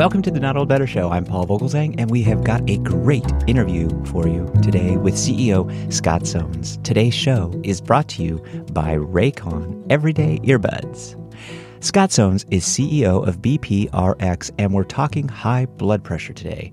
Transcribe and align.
Welcome 0.00 0.22
to 0.22 0.30
the 0.30 0.40
Not 0.40 0.56
Old 0.56 0.66
Better 0.66 0.86
Show. 0.86 1.10
I'm 1.10 1.26
Paul 1.26 1.46
Vogelzang, 1.46 1.94
and 1.98 2.10
we 2.10 2.22
have 2.22 2.42
got 2.42 2.62
a 2.70 2.78
great 2.78 3.30
interview 3.46 3.90
for 4.06 4.26
you 4.26 4.50
today 4.62 4.96
with 4.96 5.12
CEO 5.12 5.92
Scott 5.92 6.22
Sones. 6.22 6.82
Today's 6.82 7.12
show 7.12 7.52
is 7.64 7.82
brought 7.82 8.08
to 8.08 8.22
you 8.22 8.38
by 8.72 8.96
Raycon 8.96 9.84
Everyday 9.90 10.38
Earbuds. 10.38 11.18
Scott 11.84 12.08
Sones 12.08 12.46
is 12.50 12.64
CEO 12.64 13.28
of 13.28 13.42
BPRX, 13.42 14.50
and 14.58 14.72
we're 14.72 14.84
talking 14.84 15.28
high 15.28 15.66
blood 15.66 16.02
pressure 16.02 16.32
today. 16.32 16.72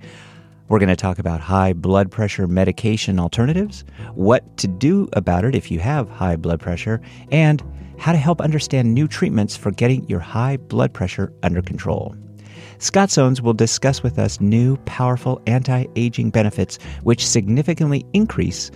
We're 0.69 0.79
going 0.79 0.87
to 0.87 0.95
talk 0.95 1.19
about 1.19 1.41
high 1.41 1.73
blood 1.73 2.09
pressure 2.09 2.47
medication 2.47 3.19
alternatives, 3.19 3.83
what 4.13 4.55
to 4.55 4.69
do 4.69 5.09
about 5.11 5.43
it 5.43 5.53
if 5.53 5.69
you 5.69 5.81
have 5.81 6.09
high 6.09 6.37
blood 6.37 6.61
pressure, 6.61 7.01
and 7.29 7.61
how 7.97 8.13
to 8.13 8.17
help 8.17 8.39
understand 8.39 8.93
new 8.93 9.05
treatments 9.05 9.57
for 9.57 9.71
getting 9.71 10.07
your 10.07 10.21
high 10.21 10.55
blood 10.55 10.93
pressure 10.93 11.33
under 11.43 11.61
control. 11.61 12.15
Scott 12.79 13.09
Sones 13.09 13.41
will 13.41 13.53
discuss 13.53 14.03
with 14.03 14.19
us 14.19 14.39
new 14.39 14.77
powerful 14.85 15.41
anti 15.47 15.85
aging 15.95 16.29
benefits 16.29 16.77
which 17.04 17.27
significantly 17.27 18.05
increase 18.13 18.69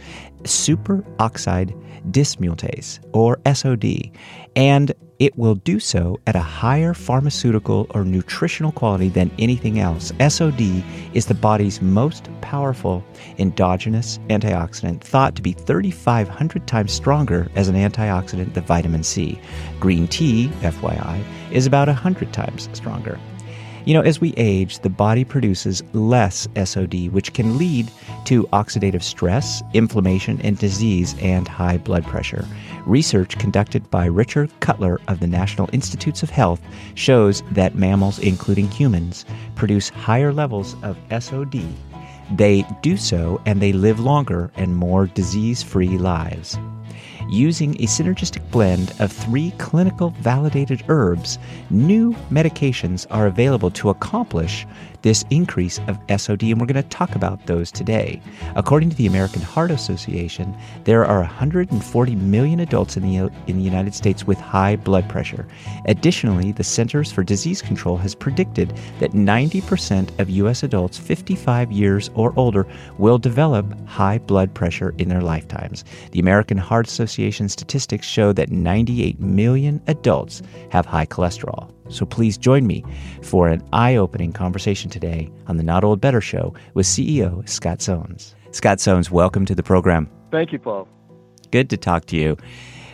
superoxide 0.43 1.75
dismutase, 2.09 2.99
or 3.13 3.39
SOD, 3.53 4.11
and 4.55 4.91
it 5.19 5.37
will 5.37 5.53
do 5.53 5.79
so 5.79 6.19
at 6.25 6.35
a 6.35 6.39
higher 6.39 6.95
pharmaceutical 6.95 7.85
or 7.91 8.03
nutritional 8.03 8.71
quality 8.71 9.07
than 9.07 9.29
anything 9.37 9.79
else. 9.79 10.11
SOD 10.27 10.83
is 11.13 11.27
the 11.27 11.35
body's 11.35 11.79
most 11.79 12.27
powerful 12.41 13.03
endogenous 13.37 14.17
antioxidant, 14.29 15.01
thought 15.01 15.35
to 15.35 15.43
be 15.43 15.53
3,500 15.53 16.67
times 16.67 16.91
stronger 16.91 17.47
as 17.55 17.67
an 17.67 17.75
antioxidant 17.75 18.55
than 18.55 18.63
vitamin 18.63 19.03
C. 19.03 19.39
Green 19.79 20.07
tea, 20.07 20.47
FYI, 20.61 21.23
is 21.51 21.67
about 21.67 21.87
100 21.87 22.33
times 22.33 22.67
stronger. 22.73 23.19
You 23.83 23.95
know, 23.95 24.01
as 24.01 24.21
we 24.21 24.33
age, 24.37 24.79
the 24.79 24.89
body 24.89 25.23
produces 25.23 25.83
less 25.93 26.47
SOD, 26.55 27.09
which 27.09 27.33
can 27.33 27.57
lead 27.57 27.89
to 28.25 28.43
oxidative 28.47 29.01
stress, 29.01 29.63
inflammation, 29.73 30.39
and 30.41 30.55
disease 30.57 31.15
and 31.19 31.47
high 31.47 31.77
blood 31.77 32.05
pressure. 32.05 32.45
Research 32.85 33.39
conducted 33.39 33.89
by 33.89 34.05
Richard 34.05 34.51
Cutler 34.59 35.01
of 35.07 35.19
the 35.19 35.27
National 35.27 35.67
Institutes 35.73 36.21
of 36.21 36.29
Health 36.29 36.61
shows 36.93 37.41
that 37.51 37.73
mammals, 37.73 38.19
including 38.19 38.69
humans, 38.69 39.25
produce 39.55 39.89
higher 39.89 40.31
levels 40.31 40.75
of 40.83 40.97
SOD. 41.09 41.63
They 42.35 42.63
do 42.83 42.97
so 42.97 43.41
and 43.47 43.61
they 43.61 43.73
live 43.73 43.99
longer 43.99 44.51
and 44.55 44.75
more 44.75 45.07
disease 45.07 45.63
free 45.63 45.97
lives. 45.97 46.57
Using 47.31 47.75
a 47.75 47.85
synergistic 47.85 48.41
blend 48.51 48.91
of 48.99 49.09
three 49.09 49.51
clinical 49.51 50.09
validated 50.09 50.83
herbs, 50.89 51.39
new 51.69 52.13
medications 52.29 53.07
are 53.09 53.27
available 53.27 53.71
to 53.71 53.89
accomplish 53.89 54.67
this 55.01 55.25
increase 55.29 55.79
of 55.87 55.99
SOD, 56.19 56.43
and 56.43 56.59
we're 56.59 56.67
going 56.67 56.81
to 56.81 56.89
talk 56.89 57.15
about 57.15 57.45
those 57.45 57.71
today. 57.71 58.21
According 58.55 58.89
to 58.91 58.95
the 58.95 59.07
American 59.07 59.41
Heart 59.41 59.71
Association, 59.71 60.55
there 60.83 61.05
are 61.05 61.19
140 61.19 62.15
million 62.15 62.59
adults 62.59 62.97
in 62.97 63.03
the, 63.03 63.31
in 63.47 63.57
the 63.57 63.63
United 63.63 63.93
States 63.95 64.25
with 64.25 64.39
high 64.39 64.75
blood 64.75 65.07
pressure. 65.09 65.47
Additionally, 65.85 66.51
the 66.51 66.63
Centers 66.63 67.11
for 67.11 67.23
Disease 67.23 67.61
Control 67.61 67.97
has 67.97 68.15
predicted 68.15 68.77
that 68.99 69.11
90% 69.11 70.19
of 70.19 70.29
U.S. 70.29 70.63
adults 70.63 70.97
55 70.97 71.71
years 71.71 72.09
or 72.13 72.33
older 72.37 72.67
will 72.97 73.17
develop 73.17 73.65
high 73.87 74.17
blood 74.19 74.53
pressure 74.53 74.93
in 74.97 75.09
their 75.09 75.21
lifetimes. 75.21 75.83
The 76.11 76.19
American 76.19 76.57
Heart 76.57 76.87
Association 76.87 77.49
statistics 77.49 78.07
show 78.07 78.33
that 78.33 78.51
98 78.51 79.19
million 79.19 79.81
adults 79.87 80.41
have 80.69 80.85
high 80.85 81.05
cholesterol. 81.05 81.71
So 81.91 82.05
please 82.05 82.37
join 82.37 82.65
me 82.65 82.83
for 83.21 83.47
an 83.47 83.61
eye 83.73 83.95
opening 83.95 84.31
conversation 84.31 84.89
today 84.89 85.29
on 85.47 85.57
the 85.57 85.63
Not 85.63 85.83
Old 85.83 86.01
Better 86.01 86.21
Show 86.21 86.53
with 86.73 86.85
CEO 86.85 87.47
Scott 87.47 87.79
Sones. 87.79 88.33
Scott 88.51 88.79
Sones, 88.79 89.11
welcome 89.11 89.45
to 89.45 89.55
the 89.55 89.63
program. 89.63 90.09
Thank 90.31 90.51
you, 90.51 90.59
Paul. 90.59 90.87
Good 91.51 91.69
to 91.69 91.77
talk 91.77 92.05
to 92.05 92.15
you. 92.15 92.37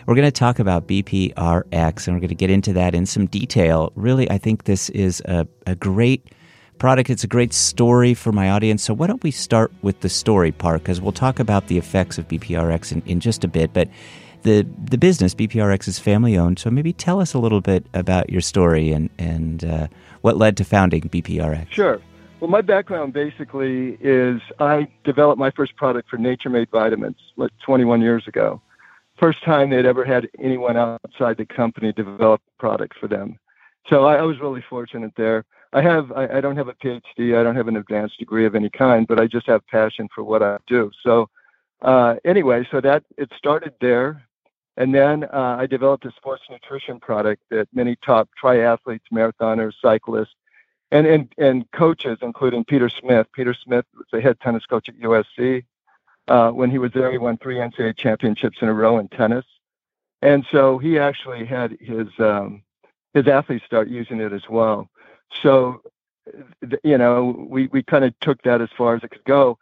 We're 0.06 0.14
going 0.14 0.26
to 0.26 0.32
talk 0.32 0.58
about 0.58 0.88
BPRX 0.88 2.06
and 2.06 2.16
we're 2.16 2.20
going 2.20 2.28
to 2.28 2.34
get 2.34 2.50
into 2.50 2.72
that 2.72 2.94
in 2.94 3.06
some 3.06 3.26
detail. 3.26 3.92
Really, 3.94 4.30
I 4.30 4.38
think 4.38 4.64
this 4.64 4.88
is 4.90 5.20
a, 5.26 5.46
a 5.66 5.74
great 5.74 6.32
product. 6.78 7.10
It's 7.10 7.24
a 7.24 7.28
great 7.28 7.52
story 7.52 8.14
for 8.14 8.32
my 8.32 8.50
audience. 8.50 8.82
So, 8.82 8.94
why 8.94 9.06
don't 9.06 9.22
we 9.22 9.30
start 9.30 9.70
with 9.82 10.00
the 10.00 10.08
story 10.08 10.50
part? 10.50 10.82
Because 10.82 11.00
we'll 11.00 11.12
talk 11.12 11.38
about 11.38 11.66
the 11.66 11.76
effects 11.76 12.16
of 12.16 12.26
BPRX 12.26 12.92
in, 12.92 13.02
in 13.02 13.20
just 13.20 13.44
a 13.44 13.48
bit. 13.48 13.72
But 13.72 13.88
the 14.42 14.66
the 14.84 14.98
business 14.98 15.34
BPRX 15.34 15.88
is 15.88 15.98
family 15.98 16.36
owned. 16.36 16.58
So 16.58 16.70
maybe 16.70 16.92
tell 16.92 17.20
us 17.20 17.34
a 17.34 17.38
little 17.38 17.60
bit 17.60 17.86
about 17.94 18.30
your 18.30 18.40
story 18.40 18.92
and 18.92 19.10
and 19.18 19.64
uh, 19.64 19.88
what 20.20 20.36
led 20.36 20.56
to 20.58 20.64
founding 20.64 21.02
BPRX. 21.02 21.70
Sure. 21.70 22.00
Well, 22.40 22.50
my 22.50 22.60
background 22.60 23.12
basically 23.12 23.98
is 24.00 24.40
I 24.60 24.86
developed 25.02 25.40
my 25.40 25.50
first 25.50 25.74
product 25.76 26.08
for 26.08 26.18
Nature 26.18 26.50
Made 26.50 26.70
vitamins 26.70 27.16
like 27.36 27.50
21 27.66 28.00
years 28.00 28.28
ago. 28.28 28.62
First 29.18 29.44
time 29.44 29.70
they'd 29.70 29.86
ever 29.86 30.04
had 30.04 30.28
anyone 30.38 30.76
outside 30.76 31.36
the 31.36 31.46
company 31.46 31.92
develop 31.92 32.40
a 32.40 32.60
product 32.60 32.96
for 33.00 33.08
them. 33.08 33.38
So 33.90 34.04
I, 34.04 34.16
I 34.16 34.22
was 34.22 34.38
really 34.38 34.62
fortunate 34.70 35.12
there. 35.16 35.44
I 35.72 35.82
have 35.82 36.12
I, 36.12 36.38
I 36.38 36.40
don't 36.40 36.56
have 36.56 36.68
a 36.68 36.74
PhD, 36.74 37.38
I 37.38 37.42
don't 37.42 37.56
have 37.56 37.68
an 37.68 37.76
advanced 37.76 38.18
degree 38.18 38.46
of 38.46 38.54
any 38.54 38.70
kind, 38.70 39.06
but 39.06 39.20
I 39.20 39.26
just 39.26 39.46
have 39.48 39.66
passion 39.66 40.08
for 40.14 40.22
what 40.22 40.42
I 40.42 40.58
do. 40.68 40.90
So 41.02 41.28
uh, 41.82 42.16
anyway, 42.24 42.66
so 42.70 42.80
that 42.80 43.04
it 43.16 43.30
started 43.36 43.74
there. 43.80 44.22
And 44.78 44.94
then 44.94 45.24
uh, 45.24 45.56
I 45.58 45.66
developed 45.66 46.04
a 46.04 46.12
sports 46.12 46.44
nutrition 46.48 47.00
product 47.00 47.42
that 47.50 47.66
many 47.74 47.96
top 47.96 48.30
triathletes, 48.40 49.00
marathoners, 49.12 49.72
cyclists, 49.82 50.36
and, 50.92 51.04
and, 51.04 51.34
and 51.36 51.70
coaches, 51.72 52.18
including 52.22 52.64
Peter 52.64 52.88
Smith. 52.88 53.26
Peter 53.34 53.52
Smith 53.52 53.84
was 53.96 54.06
the 54.12 54.20
head 54.20 54.38
tennis 54.40 54.64
coach 54.66 54.88
at 54.88 54.96
USC. 55.00 55.64
Uh, 56.28 56.50
when 56.52 56.70
he 56.70 56.78
was 56.78 56.92
there, 56.92 57.10
he 57.10 57.18
won 57.18 57.36
three 57.38 57.56
NCAA 57.56 57.96
championships 57.96 58.58
in 58.62 58.68
a 58.68 58.72
row 58.72 58.98
in 58.98 59.08
tennis. 59.08 59.44
And 60.22 60.46
so 60.52 60.78
he 60.78 60.96
actually 60.96 61.44
had 61.44 61.76
his 61.80 62.06
um, 62.20 62.62
his 63.14 63.26
athletes 63.26 63.64
start 63.64 63.88
using 63.88 64.20
it 64.20 64.32
as 64.32 64.48
well. 64.48 64.88
So, 65.42 65.82
you 66.84 66.98
know, 66.98 67.46
we, 67.50 67.66
we 67.68 67.82
kind 67.82 68.04
of 68.04 68.18
took 68.20 68.42
that 68.42 68.60
as 68.60 68.68
far 68.76 68.94
as 68.94 69.02
it 69.02 69.10
could 69.10 69.24
go. 69.24 69.58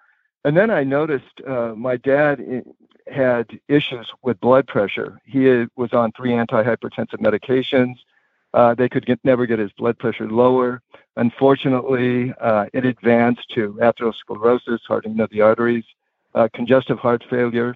And 0.46 0.56
then 0.56 0.70
I 0.70 0.84
noticed 0.84 1.40
uh, 1.44 1.74
my 1.76 1.96
dad 1.96 2.62
had 3.08 3.58
issues 3.66 4.08
with 4.22 4.38
blood 4.38 4.68
pressure. 4.68 5.18
He 5.24 5.66
was 5.74 5.92
on 5.92 6.12
three 6.12 6.30
antihypertensive 6.30 7.18
medications. 7.18 7.96
Uh, 8.54 8.72
they 8.72 8.88
could 8.88 9.04
get, 9.06 9.18
never 9.24 9.44
get 9.46 9.58
his 9.58 9.72
blood 9.72 9.98
pressure 9.98 10.30
lower. 10.30 10.82
Unfortunately, 11.16 12.32
uh, 12.40 12.66
it 12.72 12.84
advanced 12.84 13.50
to 13.56 13.76
atherosclerosis, 13.82 14.78
hardening 14.86 15.18
of 15.18 15.30
the 15.30 15.40
arteries, 15.40 15.84
uh, 16.36 16.46
congestive 16.54 17.00
heart 17.00 17.24
failure, 17.28 17.74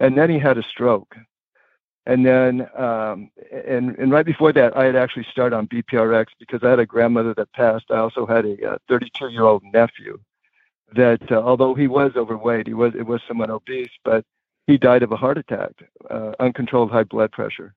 and 0.00 0.18
then 0.18 0.28
he 0.28 0.40
had 0.40 0.58
a 0.58 0.62
stroke. 0.64 1.14
And 2.04 2.26
then, 2.26 2.68
um, 2.76 3.30
and, 3.52 3.96
and 3.96 4.10
right 4.10 4.26
before 4.26 4.52
that, 4.54 4.76
I 4.76 4.86
had 4.86 4.96
actually 4.96 5.26
started 5.30 5.54
on 5.54 5.68
BPRX 5.68 6.26
because 6.40 6.64
I 6.64 6.70
had 6.70 6.80
a 6.80 6.86
grandmother 6.86 7.32
that 7.34 7.52
passed. 7.52 7.92
I 7.92 7.98
also 7.98 8.26
had 8.26 8.44
a 8.44 8.80
32 8.88 9.24
uh, 9.24 9.28
year 9.28 9.44
old 9.44 9.62
nephew 9.72 10.18
that, 10.94 11.20
uh, 11.30 11.36
although 11.36 11.74
he 11.74 11.86
was 11.86 12.12
overweight, 12.16 12.66
he 12.66 12.74
was 12.74 12.94
it 12.94 13.06
was 13.06 13.20
somewhat 13.28 13.50
obese, 13.50 13.90
but 14.04 14.24
he 14.66 14.78
died 14.78 15.02
of 15.02 15.12
a 15.12 15.16
heart 15.16 15.38
attack, 15.38 15.72
uh, 16.10 16.32
uncontrolled 16.40 16.90
high 16.90 17.04
blood 17.04 17.32
pressure. 17.32 17.74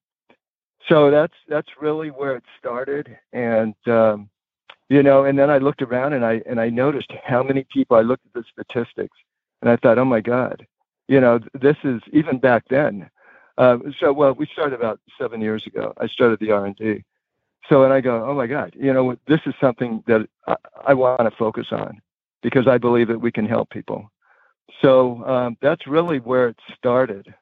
So 0.88 1.11
that's 1.11 1.33
that's 1.47 1.69
really 1.79 2.09
where 2.09 2.35
it 2.35 2.44
started, 2.57 3.17
and 3.33 3.75
um, 3.88 4.29
you 4.89 5.03
know, 5.03 5.25
and 5.25 5.38
then 5.38 5.50
I 5.50 5.57
looked 5.57 5.81
around 5.81 6.13
and 6.13 6.25
I 6.25 6.41
and 6.45 6.59
I 6.59 6.69
noticed 6.69 7.11
how 7.23 7.44
many 7.44 7.66
people. 7.71 7.97
I 7.97 8.01
looked 8.01 8.25
at 8.25 8.33
the 8.33 8.44
statistics, 8.51 9.17
and 9.61 9.69
I 9.69 9.75
thought, 9.75 10.00
oh 10.00 10.05
my 10.05 10.21
God, 10.21 10.66
you 11.07 11.19
know, 11.19 11.39
this 11.53 11.77
is 11.83 12.01
even 12.11 12.39
back 12.39 12.63
then. 12.69 13.09
Uh, 13.57 13.77
so 14.00 14.11
well, 14.11 14.33
we 14.33 14.47
started 14.47 14.75
about 14.75 15.00
seven 15.19 15.41
years 15.41 15.67
ago. 15.67 15.94
I 15.97 16.07
started 16.07 16.39
the 16.39 16.51
R 16.51 16.66
and 16.66 16.75
D. 16.75 17.03
So 17.69 17.83
and 17.83 17.94
I 17.94 18.01
go, 18.01 18.25
oh 18.25 18.33
my 18.33 18.47
God, 18.47 18.73
you 18.75 18.91
know, 18.91 19.16
this 19.27 19.41
is 19.45 19.53
something 19.61 20.03
that 20.07 20.27
I, 20.47 20.55
I 20.88 20.94
want 20.94 21.21
to 21.21 21.31
focus 21.38 21.68
on 21.71 22.01
because 22.41 22.67
I 22.67 22.77
believe 22.77 23.07
that 23.07 23.19
we 23.19 23.31
can 23.31 23.45
help 23.45 23.69
people. 23.69 24.11
So 24.81 25.23
um, 25.25 25.57
that's 25.61 25.85
really 25.88 26.19
where 26.19 26.47
it 26.49 26.57
started. 26.75 27.33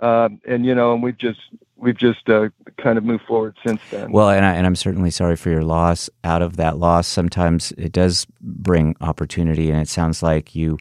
Um, 0.00 0.40
and 0.46 0.66
you 0.66 0.74
know, 0.74 0.92
and 0.92 1.02
we've 1.02 1.16
just 1.16 1.40
we've 1.76 1.96
just 1.96 2.28
uh, 2.28 2.48
kind 2.82 2.98
of 2.98 3.04
moved 3.04 3.24
forward 3.26 3.56
since 3.64 3.80
then. 3.90 4.10
Well, 4.10 4.30
and, 4.30 4.44
I, 4.44 4.54
and 4.54 4.66
I'm 4.66 4.74
certainly 4.74 5.10
sorry 5.10 5.36
for 5.36 5.50
your 5.50 5.62
loss. 5.62 6.10
Out 6.24 6.42
of 6.42 6.56
that 6.56 6.78
loss, 6.78 7.06
sometimes 7.06 7.72
it 7.72 7.92
does 7.92 8.26
bring 8.40 8.96
opportunity, 9.00 9.70
and 9.70 9.80
it 9.80 9.88
sounds 9.88 10.22
like 10.22 10.54
you 10.54 10.78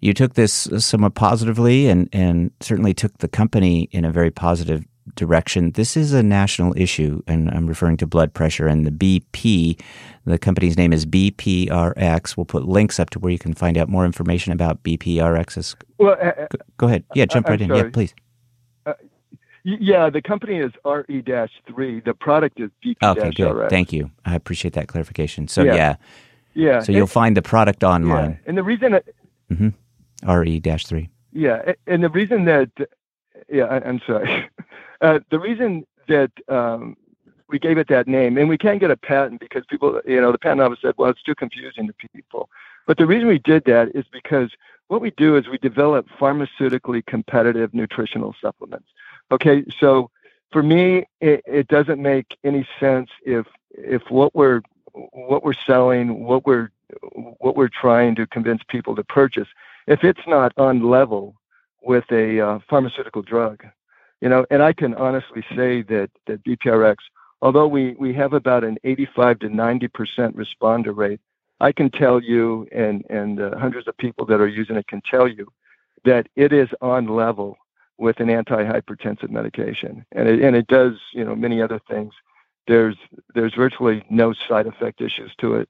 you 0.00 0.14
took 0.14 0.34
this 0.34 0.68
somewhat 0.78 1.14
positively, 1.14 1.88
and 1.88 2.08
and 2.12 2.52
certainly 2.60 2.94
took 2.94 3.18
the 3.18 3.28
company 3.28 3.88
in 3.90 4.04
a 4.04 4.12
very 4.12 4.30
positive 4.30 4.84
direction. 5.14 5.72
This 5.72 5.96
is 5.96 6.12
a 6.12 6.22
national 6.22 6.74
issue, 6.76 7.22
and 7.26 7.50
I'm 7.50 7.66
referring 7.66 7.96
to 7.98 8.06
blood 8.06 8.32
pressure 8.34 8.66
and 8.66 8.86
the 8.86 8.90
BP. 8.90 9.80
The 10.24 10.38
company's 10.38 10.76
name 10.76 10.92
is 10.92 11.06
BPRX. 11.06 12.36
We'll 12.36 12.46
put 12.46 12.66
links 12.66 12.98
up 12.98 13.10
to 13.10 13.18
where 13.18 13.32
you 13.32 13.38
can 13.38 13.54
find 13.54 13.76
out 13.76 13.88
more 13.88 14.04
information 14.04 14.52
about 14.52 14.82
BPRX's. 14.82 15.76
Well, 15.98 16.16
uh, 16.20 16.32
go, 16.50 16.58
go, 16.78 16.86
ahead. 16.86 17.04
Yeah, 17.14 17.26
jump 17.26 17.48
right 17.48 17.60
I'm 17.60 17.70
in. 17.70 17.76
Sorry. 17.76 17.88
Yeah, 17.88 17.90
please. 17.92 18.14
Uh, 18.86 18.94
yeah, 19.64 20.10
the 20.10 20.22
company 20.22 20.58
is 20.58 20.72
RE-3. 20.84 22.04
The 22.04 22.14
product 22.14 22.60
is 22.60 22.70
BP-RX. 22.84 23.18
Okay, 23.18 23.30
good. 23.30 23.70
Thank 23.70 23.92
you. 23.92 24.10
I 24.24 24.34
appreciate 24.34 24.74
that 24.74 24.88
clarification. 24.88 25.48
So, 25.48 25.62
yeah. 25.62 25.74
yeah 25.74 25.96
Yeah. 26.54 26.80
So 26.80 26.92
you'll 26.92 27.06
find 27.06 27.36
the 27.36 27.42
product 27.42 27.84
online. 27.84 28.30
Yeah. 28.30 28.36
And 28.46 28.58
the 28.58 28.62
reason 28.62 28.98
mm-hmm. 29.50 30.30
RE-3. 30.30 31.08
Yeah, 31.36 31.72
and 31.86 32.04
the 32.04 32.08
reason 32.10 32.44
that 32.44 32.70
yeah, 33.48 33.64
I, 33.64 33.88
am 33.88 34.00
sorry. 34.06 34.48
Uh, 35.00 35.20
the 35.30 35.38
reason 35.38 35.86
that 36.08 36.30
um, 36.48 36.96
we 37.48 37.58
gave 37.58 37.78
it 37.78 37.88
that 37.88 38.08
name, 38.08 38.38
and 38.38 38.48
we 38.48 38.58
can't 38.58 38.80
get 38.80 38.90
a 38.90 38.96
patent 38.96 39.40
because 39.40 39.64
people, 39.68 40.00
you 40.06 40.20
know, 40.20 40.32
the 40.32 40.38
patent 40.38 40.60
office 40.60 40.78
said, 40.82 40.94
well, 40.96 41.10
it's 41.10 41.22
too 41.22 41.34
confusing 41.34 41.86
to 41.86 42.08
people. 42.08 42.48
But 42.86 42.98
the 42.98 43.06
reason 43.06 43.28
we 43.28 43.38
did 43.38 43.64
that 43.64 43.94
is 43.94 44.04
because 44.12 44.50
what 44.88 45.00
we 45.00 45.10
do 45.12 45.36
is 45.36 45.48
we 45.48 45.58
develop 45.58 46.06
pharmaceutically 46.20 47.04
competitive 47.06 47.72
nutritional 47.72 48.34
supplements. 48.40 48.88
Okay, 49.30 49.64
so 49.80 50.10
for 50.52 50.62
me, 50.62 51.06
it, 51.20 51.42
it 51.46 51.68
doesn't 51.68 52.00
make 52.00 52.36
any 52.44 52.66
sense 52.78 53.10
if 53.24 53.46
if 53.70 54.02
what 54.10 54.34
we're 54.34 54.60
what 54.92 55.42
we're 55.42 55.54
selling, 55.66 56.24
what 56.24 56.46
we're 56.46 56.70
what 57.12 57.56
we're 57.56 57.68
trying 57.68 58.14
to 58.16 58.26
convince 58.26 58.62
people 58.68 58.94
to 58.94 59.02
purchase, 59.04 59.48
if 59.86 60.04
it's 60.04 60.26
not 60.26 60.52
on 60.56 60.88
level 60.88 61.34
with 61.82 62.04
a 62.10 62.40
uh, 62.40 62.58
pharmaceutical 62.68 63.22
drug, 63.22 63.64
you 64.24 64.30
know, 64.30 64.46
and 64.50 64.62
I 64.62 64.72
can 64.72 64.94
honestly 64.94 65.44
say 65.54 65.82
that 65.82 66.10
that 66.26 66.42
BPRX, 66.44 66.96
although 67.42 67.68
we 67.68 67.94
we 67.98 68.14
have 68.14 68.32
about 68.32 68.64
an 68.64 68.78
85 68.82 69.40
to 69.40 69.48
90 69.50 69.88
percent 69.88 70.34
responder 70.34 70.96
rate, 70.96 71.20
I 71.60 71.72
can 71.72 71.90
tell 71.90 72.22
you, 72.22 72.66
and 72.72 73.04
and 73.10 73.38
uh, 73.38 73.58
hundreds 73.58 73.86
of 73.86 73.94
people 73.98 74.24
that 74.26 74.40
are 74.40 74.48
using 74.48 74.76
it 74.76 74.86
can 74.86 75.02
tell 75.02 75.28
you 75.28 75.46
that 76.06 76.26
it 76.36 76.54
is 76.54 76.70
on 76.80 77.06
level 77.06 77.58
with 77.98 78.18
an 78.18 78.28
antihypertensive 78.28 79.28
medication, 79.28 80.06
and 80.12 80.26
it 80.26 80.40
and 80.40 80.56
it 80.56 80.68
does 80.68 80.94
you 81.12 81.22
know 81.22 81.36
many 81.36 81.60
other 81.60 81.80
things. 81.90 82.14
There's 82.66 82.96
there's 83.34 83.52
virtually 83.52 84.04
no 84.08 84.32
side 84.32 84.66
effect 84.66 85.02
issues 85.02 85.34
to 85.40 85.56
it 85.56 85.68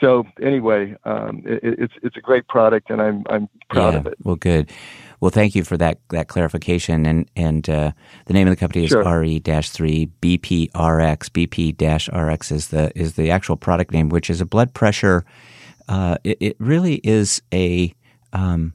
so 0.00 0.26
anyway, 0.40 0.96
um, 1.04 1.42
it, 1.46 1.60
it's 1.62 1.94
it's 2.02 2.16
a 2.16 2.20
great 2.20 2.48
product, 2.48 2.90
and 2.90 3.00
I'm 3.00 3.24
I'm 3.28 3.48
proud 3.70 3.94
of 3.94 4.06
it. 4.06 4.16
Well, 4.22 4.36
good. 4.36 4.72
Well, 5.20 5.30
thank 5.30 5.54
you 5.54 5.64
for 5.64 5.76
that 5.76 5.98
that 6.10 6.28
clarification. 6.28 7.06
And 7.06 7.30
and 7.36 7.68
uh, 7.68 7.92
the 8.26 8.32
name 8.32 8.46
of 8.46 8.52
the 8.52 8.60
company 8.60 8.84
is 8.84 8.90
sure. 8.90 9.02
RE 9.02 9.40
three 9.40 10.10
BPRX. 10.20 11.30
BP 11.30 11.72
RX 12.12 12.52
is 12.52 12.68
the 12.68 12.92
is 12.94 13.14
the 13.14 13.30
actual 13.30 13.56
product 13.56 13.92
name, 13.92 14.08
which 14.08 14.30
is 14.30 14.40
a 14.40 14.46
blood 14.46 14.74
pressure. 14.74 15.24
Uh, 15.88 16.16
it, 16.24 16.36
it, 16.40 16.56
really 16.58 16.96
is 17.04 17.40
a 17.54 17.94
um, 18.32 18.72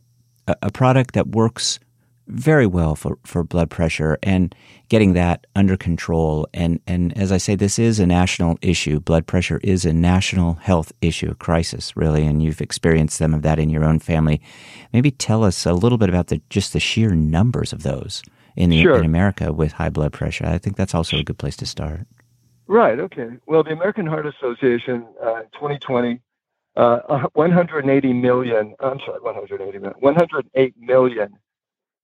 a, 0.47 0.55
a 0.63 0.71
product 0.71 1.13
that 1.13 1.27
works 1.27 1.79
very 2.27 2.65
well 2.65 2.95
for, 2.95 3.17
for 3.25 3.43
blood 3.43 3.69
pressure 3.69 4.17
and 4.23 4.55
getting 4.89 5.13
that 5.13 5.47
under 5.55 5.75
control. 5.75 6.47
And, 6.53 6.79
and 6.87 7.17
as 7.17 7.31
I 7.31 7.37
say, 7.37 7.55
this 7.55 7.79
is 7.79 7.99
a 7.99 8.05
national 8.05 8.57
issue. 8.61 8.99
Blood 8.99 9.27
pressure 9.27 9.59
is 9.63 9.85
a 9.85 9.93
national 9.93 10.55
health 10.55 10.91
issue, 11.01 11.31
a 11.31 11.35
crisis, 11.35 11.95
really, 11.95 12.25
and 12.25 12.41
you've 12.41 12.61
experienced 12.61 13.17
some 13.17 13.33
of 13.33 13.41
that 13.41 13.59
in 13.59 13.69
your 13.69 13.83
own 13.83 13.99
family. 13.99 14.41
Maybe 14.93 15.11
tell 15.11 15.43
us 15.43 15.65
a 15.65 15.73
little 15.73 15.97
bit 15.97 16.09
about 16.09 16.27
the 16.27 16.41
just 16.49 16.73
the 16.73 16.79
sheer 16.79 17.11
numbers 17.11 17.73
of 17.73 17.83
those 17.83 18.23
in, 18.55 18.69
the, 18.69 18.81
sure. 18.81 18.97
in 18.97 19.05
America 19.05 19.51
with 19.53 19.73
high 19.73 19.89
blood 19.89 20.13
pressure. 20.13 20.45
I 20.45 20.57
think 20.57 20.77
that's 20.77 20.95
also 20.95 21.17
a 21.17 21.23
good 21.23 21.37
place 21.37 21.57
to 21.57 21.65
start. 21.65 22.07
Right. 22.67 22.99
Okay. 22.99 23.29
Well, 23.47 23.63
the 23.63 23.71
American 23.71 24.05
Heart 24.05 24.27
Association, 24.27 25.05
uh, 25.21 25.41
2020, 25.53 26.21
uh, 26.77 27.27
180 27.33 28.13
million. 28.13 28.75
I'm 28.79 28.99
sorry, 29.05 29.19
180 29.19 29.79
million. 29.79 29.93
108 29.99 30.75
million 30.79 31.37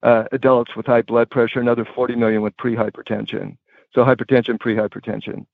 adults 0.03 0.75
with 0.75 0.85
high 0.85 1.01
blood 1.01 1.29
pressure, 1.29 1.59
another 1.59 1.85
40 1.85 2.15
million 2.15 2.41
with 2.41 2.55
pre-hypertension. 2.57 3.57
So 3.94 4.03
hypertension, 4.03 4.59
pre-hypertension. 4.59 5.45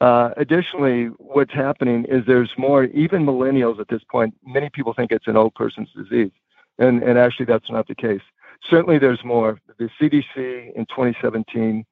Uh, 0.00 0.30
additionally, 0.36 1.06
what's 1.18 1.52
happening 1.52 2.04
is 2.06 2.24
there's 2.26 2.52
more, 2.58 2.84
even 2.84 3.24
millennials 3.24 3.78
at 3.80 3.88
this 3.88 4.02
point, 4.10 4.34
many 4.44 4.68
people 4.68 4.92
think 4.92 5.12
it's 5.12 5.28
an 5.28 5.36
old 5.36 5.54
person's 5.54 5.90
disease. 5.92 6.32
And, 6.78 7.02
and 7.02 7.18
actually, 7.18 7.46
that's 7.46 7.70
not 7.70 7.86
the 7.86 7.94
case. 7.94 8.22
Certainly, 8.68 8.98
there's 8.98 9.24
more. 9.24 9.60
The 9.78 9.88
CDC 10.00 10.74
in 10.74 10.86
2017 10.86 11.84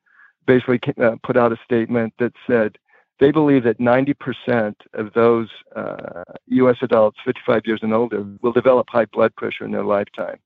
basically 0.46 0.81
uh, 1.00 1.16
put 1.22 1.37
out 1.37 1.52
a 1.52 1.56
statement 1.64 2.14
that 2.19 2.32
said 2.46 2.76
they 3.20 3.31
believe 3.31 3.62
that 3.64 3.78
90% 3.78 4.75
of 4.94 5.12
those 5.12 5.49
uh, 5.76 6.25
U.S. 6.46 6.76
adults 6.82 7.19
55 7.25 7.62
years 7.64 7.81
and 7.82 7.94
older 7.94 8.26
will 8.40 8.52
develop 8.52 8.88
high 8.90 9.04
blood 9.04 9.34
pressure 9.37 9.64
in 9.64 9.70
their 9.70 9.84
lifetime. 9.84 10.38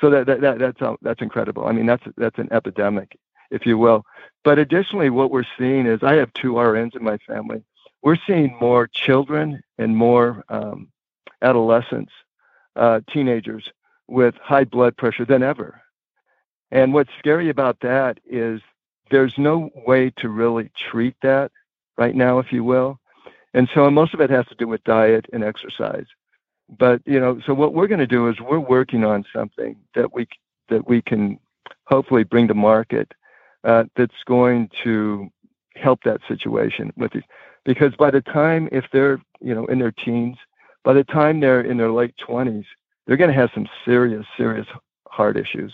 So 0.00 0.10
that, 0.10 0.26
that, 0.26 0.40
that 0.40 0.58
that's 0.58 0.82
uh, 0.82 0.94
that's 1.02 1.22
incredible. 1.22 1.66
I 1.66 1.72
mean, 1.72 1.86
that's 1.86 2.04
that's 2.16 2.38
an 2.38 2.48
epidemic, 2.52 3.18
if 3.50 3.66
you 3.66 3.78
will. 3.78 4.04
But 4.44 4.58
additionally, 4.58 5.10
what 5.10 5.30
we're 5.30 5.44
seeing 5.58 5.86
is 5.86 6.02
I 6.02 6.14
have 6.14 6.32
two 6.34 6.52
RNs 6.52 6.96
in 6.96 7.02
my 7.02 7.18
family. 7.18 7.62
We're 8.02 8.18
seeing 8.26 8.56
more 8.60 8.86
children 8.86 9.62
and 9.76 9.96
more 9.96 10.44
um, 10.48 10.88
adolescents, 11.42 12.12
uh, 12.76 13.00
teenagers 13.12 13.64
with 14.06 14.34
high 14.36 14.64
blood 14.64 14.96
pressure 14.96 15.24
than 15.24 15.42
ever. 15.42 15.80
And 16.70 16.94
what's 16.94 17.10
scary 17.18 17.48
about 17.48 17.80
that 17.80 18.20
is 18.24 18.60
there's 19.10 19.34
no 19.36 19.70
way 19.86 20.10
to 20.18 20.28
really 20.28 20.70
treat 20.90 21.16
that 21.22 21.50
right 21.96 22.14
now, 22.14 22.38
if 22.38 22.52
you 22.52 22.62
will. 22.62 23.00
And 23.54 23.68
so 23.74 23.90
most 23.90 24.14
of 24.14 24.20
it 24.20 24.30
has 24.30 24.46
to 24.46 24.54
do 24.54 24.68
with 24.68 24.84
diet 24.84 25.26
and 25.32 25.42
exercise 25.42 26.06
but 26.68 27.00
you 27.06 27.18
know, 27.18 27.40
so 27.46 27.54
what 27.54 27.74
we're 27.74 27.86
going 27.86 28.00
to 28.00 28.06
do 28.06 28.28
is 28.28 28.40
we're 28.40 28.58
working 28.58 29.04
on 29.04 29.24
something 29.34 29.76
that 29.94 30.12
we 30.12 30.28
that 30.68 30.88
we 30.88 31.00
can 31.00 31.38
hopefully 31.84 32.24
bring 32.24 32.48
to 32.48 32.54
market 32.54 33.12
uh, 33.64 33.84
that's 33.96 34.24
going 34.26 34.70
to 34.84 35.30
help 35.76 36.02
that 36.04 36.20
situation 36.28 36.92
with 36.96 37.12
these. 37.12 37.22
Because 37.64 37.94
by 37.96 38.10
the 38.10 38.20
time, 38.20 38.68
if 38.72 38.84
they're 38.92 39.20
you 39.40 39.54
know 39.54 39.66
in 39.66 39.78
their 39.78 39.92
teens, 39.92 40.36
by 40.84 40.92
the 40.92 41.04
time 41.04 41.40
they're 41.40 41.60
in 41.60 41.78
their 41.78 41.92
late 41.92 42.14
twenties, 42.18 42.66
they're 43.06 43.16
going 43.16 43.30
to 43.30 43.40
have 43.40 43.50
some 43.54 43.68
serious, 43.84 44.26
serious 44.36 44.66
heart 45.08 45.36
issues. 45.36 45.72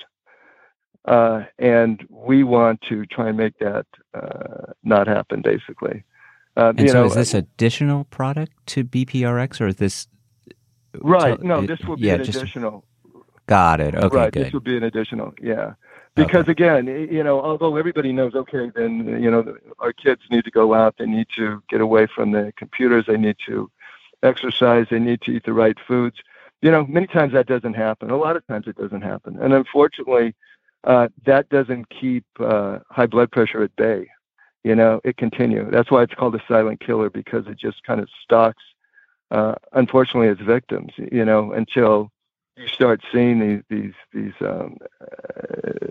Uh, 1.04 1.44
and 1.58 2.06
we 2.08 2.44
want 2.44 2.80
to 2.80 3.04
try 3.06 3.28
and 3.28 3.36
make 3.36 3.58
that 3.58 3.84
uh, 4.14 4.72
not 4.84 5.06
happen, 5.06 5.42
basically. 5.42 6.02
Uh, 6.56 6.72
and 6.78 6.88
so, 6.88 7.00
know, 7.00 7.04
is 7.06 7.14
this 7.14 7.34
additional 7.34 8.04
product 8.04 8.52
to 8.66 8.84
BPRX, 8.84 9.60
or 9.60 9.66
is 9.66 9.76
this 9.76 10.06
Right. 11.00 11.42
no, 11.42 11.66
this 11.66 11.80
will 11.80 11.96
be 11.96 12.06
yeah, 12.06 12.14
an 12.14 12.20
additional. 12.22 12.84
Got 13.46 13.80
it. 13.80 13.94
Okay. 13.94 14.16
Right. 14.16 14.32
Good. 14.32 14.46
This 14.46 14.52
will 14.52 14.60
be 14.60 14.76
an 14.76 14.84
additional. 14.84 15.34
Yeah. 15.40 15.74
Because 16.14 16.48
okay. 16.48 16.52
again, 16.52 16.86
you 16.86 17.24
know, 17.24 17.40
although 17.40 17.76
everybody 17.76 18.12
knows, 18.12 18.34
okay, 18.34 18.70
then 18.74 19.20
you 19.20 19.30
know, 19.30 19.56
our 19.80 19.92
kids 19.92 20.22
need 20.30 20.44
to 20.44 20.50
go 20.50 20.72
out. 20.72 20.94
They 20.98 21.06
need 21.06 21.26
to 21.36 21.62
get 21.68 21.80
away 21.80 22.06
from 22.06 22.30
the 22.30 22.52
computers. 22.56 23.06
They 23.06 23.16
need 23.16 23.36
to 23.46 23.70
exercise. 24.22 24.86
They 24.90 25.00
need 25.00 25.20
to 25.22 25.32
eat 25.32 25.44
the 25.44 25.52
right 25.52 25.76
foods. 25.86 26.16
You 26.62 26.70
know, 26.70 26.86
many 26.86 27.08
times 27.08 27.32
that 27.32 27.46
doesn't 27.46 27.74
happen. 27.74 28.10
A 28.10 28.16
lot 28.16 28.36
of 28.36 28.46
times 28.46 28.66
it 28.68 28.76
doesn't 28.76 29.02
happen, 29.02 29.38
and 29.40 29.52
unfortunately, 29.52 30.34
uh, 30.84 31.08
that 31.26 31.48
doesn't 31.48 31.90
keep 31.90 32.24
uh, 32.38 32.78
high 32.90 33.06
blood 33.06 33.32
pressure 33.32 33.64
at 33.64 33.74
bay. 33.74 34.08
You 34.62 34.76
know, 34.76 35.00
it 35.04 35.16
continues. 35.16 35.70
That's 35.72 35.90
why 35.90 36.04
it's 36.04 36.14
called 36.14 36.36
a 36.36 36.42
silent 36.46 36.80
killer 36.80 37.10
because 37.10 37.46
it 37.48 37.58
just 37.58 37.82
kind 37.82 38.00
of 38.00 38.08
stalks 38.22 38.62
uh, 39.34 39.54
unfortunately 39.72 40.28
as 40.28 40.38
victims, 40.38 40.92
you 40.96 41.24
know, 41.24 41.52
until 41.52 42.12
you 42.56 42.68
start 42.68 43.00
seeing 43.12 43.40
these 43.40 43.62
these 43.68 43.94
these 44.12 44.34
um, 44.40 44.76
uh, 45.00 45.88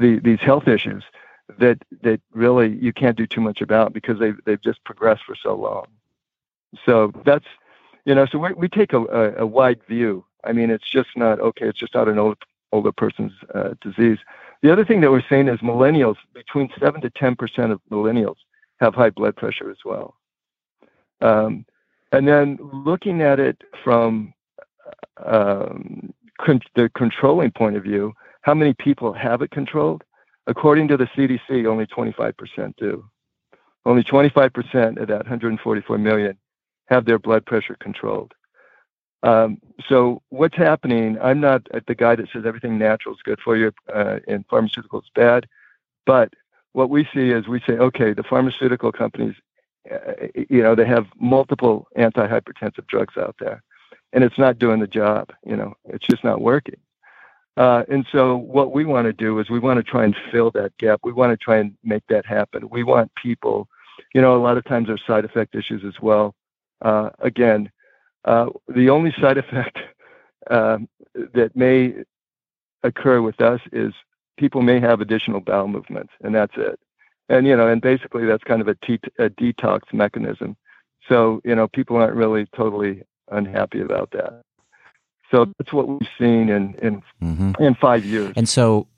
the, 0.00 0.18
these 0.22 0.40
health 0.40 0.66
issues 0.66 1.04
that 1.58 1.78
that 2.02 2.20
really 2.32 2.76
you 2.80 2.92
can't 2.92 3.16
do 3.16 3.26
too 3.26 3.40
much 3.40 3.60
about 3.60 3.92
because 3.92 4.18
they've 4.18 4.38
they've 4.44 4.60
just 4.60 4.82
progressed 4.84 5.22
for 5.24 5.36
so 5.36 5.54
long. 5.54 5.86
So 6.84 7.12
that's 7.24 7.46
you 8.04 8.14
know, 8.16 8.26
so 8.26 8.38
we 8.38 8.52
we 8.54 8.68
take 8.68 8.92
a, 8.92 9.02
a, 9.04 9.34
a 9.44 9.46
wide 9.46 9.80
view. 9.86 10.24
I 10.42 10.52
mean, 10.52 10.70
it's 10.70 10.90
just 10.90 11.10
not 11.14 11.38
okay. 11.38 11.68
It's 11.68 11.78
just 11.78 11.94
not 11.94 12.08
an 12.08 12.18
old 12.18 12.38
older 12.72 12.92
person's 12.92 13.34
uh, 13.54 13.74
disease. 13.80 14.18
The 14.62 14.72
other 14.72 14.84
thing 14.84 15.00
that 15.02 15.12
we're 15.12 15.28
seeing 15.28 15.46
is 15.46 15.60
millennials. 15.60 16.16
Between 16.32 16.70
seven 16.80 17.00
to 17.02 17.10
ten 17.10 17.36
percent 17.36 17.70
of 17.70 17.80
millennials 17.88 18.38
have 18.80 18.96
high 18.96 19.10
blood 19.10 19.36
pressure 19.36 19.70
as 19.70 19.78
well. 19.84 20.16
Um, 21.20 21.64
looking 22.72 23.22
at 23.22 23.40
it 23.40 23.62
from 23.82 24.32
um, 25.24 26.12
the 26.74 26.90
controlling 26.96 27.50
point 27.50 27.76
of 27.76 27.82
view, 27.82 28.12
how 28.42 28.54
many 28.54 28.74
people 28.74 29.12
have 29.12 29.42
it 29.42 29.50
controlled? 29.50 30.04
According 30.46 30.88
to 30.88 30.96
the 30.96 31.06
CDC, 31.16 31.66
only 31.66 31.86
25% 31.86 32.76
do. 32.76 33.04
Only 33.86 34.04
25% 34.04 35.00
of 35.00 35.08
that 35.08 35.18
144 35.18 35.98
million 35.98 36.36
have 36.86 37.04
their 37.04 37.18
blood 37.18 37.46
pressure 37.46 37.76
controlled. 37.80 38.32
Um, 39.22 39.58
so 39.88 40.20
what's 40.28 40.56
happening? 40.56 41.18
I'm 41.20 41.40
not 41.40 41.66
the 41.86 41.94
guy 41.94 42.14
that 42.16 42.28
says 42.30 42.44
everything 42.44 42.78
natural 42.78 43.14
is 43.14 43.22
good 43.24 43.40
for 43.40 43.56
you 43.56 43.72
uh, 43.92 44.18
and 44.28 44.46
pharmaceuticals 44.48 45.04
bad, 45.14 45.46
but 46.04 46.34
what 46.72 46.90
we 46.90 47.08
see 47.14 47.30
is 47.30 47.48
we 47.48 47.60
say, 47.60 47.74
okay, 47.74 48.12
the 48.12 48.24
pharmaceutical 48.24 48.92
companies 48.92 49.36
you 50.48 50.62
know, 50.62 50.74
they 50.74 50.86
have 50.86 51.06
multiple 51.20 51.88
antihypertensive 51.96 52.86
drugs 52.86 53.16
out 53.16 53.36
there, 53.38 53.62
and 54.12 54.24
it's 54.24 54.38
not 54.38 54.58
doing 54.58 54.80
the 54.80 54.86
job. 54.86 55.30
You 55.46 55.56
know, 55.56 55.74
it's 55.84 56.06
just 56.06 56.24
not 56.24 56.40
working. 56.40 56.76
Uh, 57.56 57.84
and 57.88 58.04
so, 58.10 58.36
what 58.36 58.72
we 58.72 58.84
want 58.84 59.06
to 59.06 59.12
do 59.12 59.38
is 59.38 59.48
we 59.48 59.60
want 59.60 59.78
to 59.78 59.82
try 59.82 60.04
and 60.04 60.16
fill 60.32 60.50
that 60.52 60.76
gap. 60.78 61.00
We 61.04 61.12
want 61.12 61.32
to 61.32 61.36
try 61.36 61.58
and 61.58 61.76
make 61.84 62.04
that 62.08 62.26
happen. 62.26 62.68
We 62.68 62.82
want 62.82 63.14
people, 63.14 63.68
you 64.12 64.20
know, 64.20 64.34
a 64.34 64.42
lot 64.42 64.56
of 64.56 64.64
times 64.64 64.88
there's 64.88 65.04
side 65.06 65.24
effect 65.24 65.54
issues 65.54 65.84
as 65.84 66.00
well. 66.00 66.34
Uh, 66.82 67.10
again, 67.20 67.70
uh, 68.24 68.46
the 68.68 68.90
only 68.90 69.14
side 69.20 69.38
effect 69.44 69.78
uh, 70.50 70.78
that 71.14 71.54
may 71.54 71.94
occur 72.82 73.22
with 73.22 73.40
us 73.40 73.60
is 73.72 73.92
people 74.36 74.62
may 74.62 74.80
have 74.80 75.00
additional 75.00 75.40
bowel 75.40 75.68
movements, 75.68 76.12
and 76.22 76.34
that's 76.34 76.54
it. 76.56 76.78
And 77.28 77.46
you 77.46 77.56
know, 77.56 77.68
and 77.68 77.80
basically 77.80 78.26
that's 78.26 78.44
kind 78.44 78.60
of 78.60 78.68
a, 78.68 78.74
te- 78.74 79.00
a 79.18 79.30
detox 79.30 79.80
mechanism. 79.92 80.56
So 81.08 81.40
you 81.44 81.54
know, 81.54 81.68
people 81.68 81.96
aren't 81.96 82.14
really 82.14 82.46
totally 82.56 83.02
unhappy 83.30 83.80
about 83.80 84.10
that. 84.12 84.42
So 85.30 85.46
that's 85.58 85.72
what 85.72 85.88
we've 85.88 86.08
seen 86.18 86.48
in 86.48 86.74
in 86.82 87.02
mm-hmm. 87.22 87.52
in 87.62 87.74
five 87.74 88.04
years. 88.04 88.32
And 88.36 88.48
so, 88.48 88.88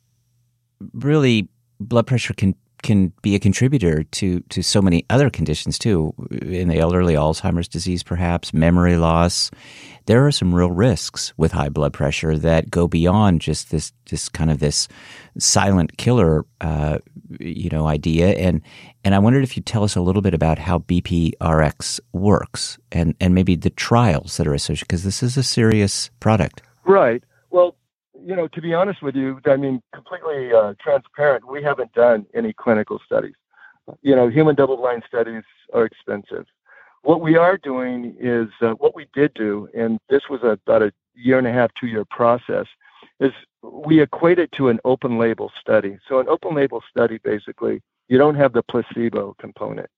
really, 0.92 1.48
blood 1.80 2.06
pressure 2.06 2.34
can 2.34 2.54
can 2.82 3.12
be 3.22 3.34
a 3.34 3.38
contributor 3.38 4.02
to 4.04 4.40
to 4.40 4.62
so 4.62 4.80
many 4.80 5.04
other 5.10 5.30
conditions 5.30 5.78
too. 5.78 6.12
In 6.42 6.68
the 6.68 6.78
elderly, 6.78 7.14
Alzheimer's 7.14 7.68
disease, 7.68 8.02
perhaps 8.02 8.52
memory 8.52 8.96
loss. 8.96 9.50
There 10.06 10.24
are 10.24 10.30
some 10.30 10.54
real 10.54 10.70
risks 10.70 11.32
with 11.36 11.52
high 11.52 11.68
blood 11.68 11.92
pressure 11.92 12.38
that 12.38 12.70
go 12.70 12.86
beyond 12.86 13.40
just 13.40 13.70
this 13.70 13.92
this 14.10 14.28
kind 14.28 14.50
of 14.50 14.60
this 14.60 14.88
silent 15.38 15.96
killer, 15.96 16.44
uh, 16.60 16.98
you 17.40 17.68
know, 17.70 17.86
idea. 17.86 18.28
And 18.28 18.62
and 19.04 19.14
I 19.14 19.18
wondered 19.18 19.42
if 19.42 19.56
you'd 19.56 19.66
tell 19.66 19.84
us 19.84 19.96
a 19.96 20.00
little 20.00 20.22
bit 20.22 20.34
about 20.34 20.58
how 20.58 20.78
BPRX 20.80 22.00
works 22.12 22.78
and 22.92 23.14
and 23.20 23.34
maybe 23.34 23.56
the 23.56 23.70
trials 23.70 24.36
that 24.36 24.46
are 24.46 24.54
associated 24.54 24.88
because 24.88 25.04
this 25.04 25.22
is 25.22 25.36
a 25.36 25.42
serious 25.42 26.10
product. 26.20 26.62
Right. 26.84 27.24
You 28.26 28.34
know, 28.34 28.48
to 28.48 28.60
be 28.60 28.74
honest 28.74 29.02
with 29.02 29.14
you, 29.14 29.40
I 29.46 29.56
mean, 29.56 29.80
completely 29.94 30.52
uh, 30.52 30.74
transparent, 30.80 31.48
we 31.48 31.62
haven't 31.62 31.92
done 31.92 32.26
any 32.34 32.52
clinical 32.52 33.00
studies. 33.06 33.36
You 34.02 34.16
know, 34.16 34.26
human 34.26 34.56
double 34.56 34.76
blind 34.76 35.04
studies 35.06 35.44
are 35.72 35.84
expensive. 35.84 36.44
What 37.02 37.20
we 37.20 37.36
are 37.36 37.56
doing 37.56 38.16
is 38.18 38.48
uh, 38.60 38.72
what 38.72 38.96
we 38.96 39.06
did 39.14 39.32
do, 39.34 39.68
and 39.76 40.00
this 40.08 40.22
was 40.28 40.42
a, 40.42 40.58
about 40.66 40.82
a 40.82 40.92
year 41.14 41.38
and 41.38 41.46
a 41.46 41.52
half, 41.52 41.70
two 41.74 41.86
year 41.86 42.04
process, 42.04 42.66
is 43.20 43.30
we 43.62 44.00
equate 44.00 44.40
it 44.40 44.50
to 44.52 44.70
an 44.70 44.80
open 44.84 45.18
label 45.18 45.52
study. 45.60 45.96
So, 46.08 46.18
an 46.18 46.26
open 46.28 46.52
label 46.56 46.82
study 46.90 47.18
basically, 47.22 47.80
you 48.08 48.18
don't 48.18 48.34
have 48.34 48.54
the 48.54 48.62
placebo 48.64 49.36
component, 49.38 49.88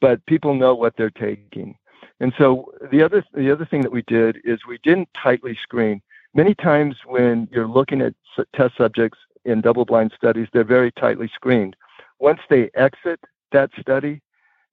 but 0.00 0.24
people 0.26 0.54
know 0.54 0.76
what 0.76 0.96
they're 0.96 1.10
taking. 1.10 1.74
And 2.20 2.32
so 2.38 2.72
the 2.92 3.02
other 3.02 3.24
the 3.34 3.50
other 3.50 3.64
thing 3.64 3.80
that 3.80 3.90
we 3.90 4.02
did 4.02 4.38
is 4.44 4.60
we 4.68 4.78
didn't 4.84 5.08
tightly 5.20 5.58
screen 5.60 6.00
many 6.34 6.54
times 6.54 6.96
when 7.06 7.48
you're 7.52 7.68
looking 7.68 8.00
at 8.00 8.14
test 8.54 8.76
subjects 8.76 9.18
in 9.44 9.60
double 9.60 9.84
blind 9.84 10.12
studies, 10.16 10.48
they're 10.52 10.64
very 10.64 10.92
tightly 10.92 11.30
screened. 11.34 11.76
Once 12.18 12.40
they 12.48 12.70
exit 12.74 13.20
that 13.50 13.70
study 13.80 14.20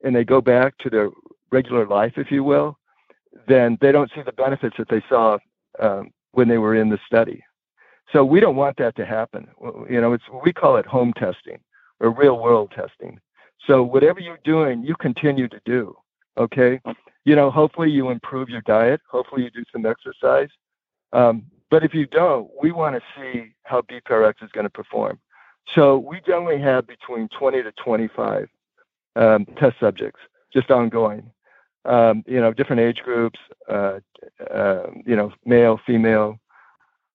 and 0.03 0.15
they 0.15 0.23
go 0.23 0.41
back 0.41 0.77
to 0.79 0.89
their 0.89 1.09
regular 1.51 1.87
life, 1.87 2.13
if 2.17 2.31
you 2.31 2.43
will, 2.43 2.77
then 3.47 3.77
they 3.81 3.91
don't 3.91 4.11
see 4.13 4.21
the 4.21 4.31
benefits 4.31 4.77
that 4.77 4.89
they 4.89 5.03
saw 5.09 5.37
um, 5.79 6.11
when 6.31 6.47
they 6.47 6.57
were 6.57 6.75
in 6.75 6.89
the 6.89 6.99
study. 7.05 7.43
So 8.11 8.25
we 8.25 8.39
don't 8.39 8.55
want 8.55 8.77
that 8.77 8.95
to 8.95 9.05
happen. 9.05 9.47
You 9.89 10.01
know, 10.01 10.13
it's 10.13 10.23
we 10.43 10.51
call 10.51 10.77
it 10.77 10.85
home 10.85 11.13
testing 11.13 11.59
or 11.99 12.09
real 12.11 12.39
world 12.39 12.71
testing. 12.75 13.19
So 13.67 13.83
whatever 13.83 14.19
you're 14.19 14.39
doing, 14.43 14.83
you 14.83 14.95
continue 14.95 15.47
to 15.47 15.61
do. 15.65 15.95
Okay. 16.37 16.79
You 17.25 17.35
know, 17.35 17.51
hopefully 17.51 17.91
you 17.91 18.09
improve 18.09 18.49
your 18.49 18.61
diet. 18.61 19.01
Hopefully 19.11 19.43
you 19.43 19.51
do 19.51 19.63
some 19.71 19.85
exercise. 19.85 20.49
Um, 21.13 21.45
but 21.69 21.83
if 21.83 21.93
you 21.93 22.05
don't, 22.05 22.49
we 22.61 22.71
want 22.71 22.95
to 22.95 23.01
see 23.15 23.53
how 23.63 23.81
BPRX 23.81 24.43
is 24.43 24.51
going 24.51 24.65
to 24.65 24.69
perform. 24.69 25.19
So 25.75 25.97
we 25.97 26.19
generally 26.25 26.59
have 26.61 26.87
between 26.87 27.27
20 27.29 27.63
to 27.63 27.71
25 27.73 28.49
um, 29.15 29.45
test 29.57 29.75
subjects, 29.79 30.19
just 30.51 30.71
ongoing. 30.71 31.31
Um, 31.85 32.23
you 32.27 32.41
know, 32.41 32.51
different 32.51 32.81
age 32.81 32.99
groups, 33.03 33.39
uh, 33.69 33.99
you 35.05 35.15
know, 35.15 35.31
male, 35.45 35.79
female, 35.85 36.37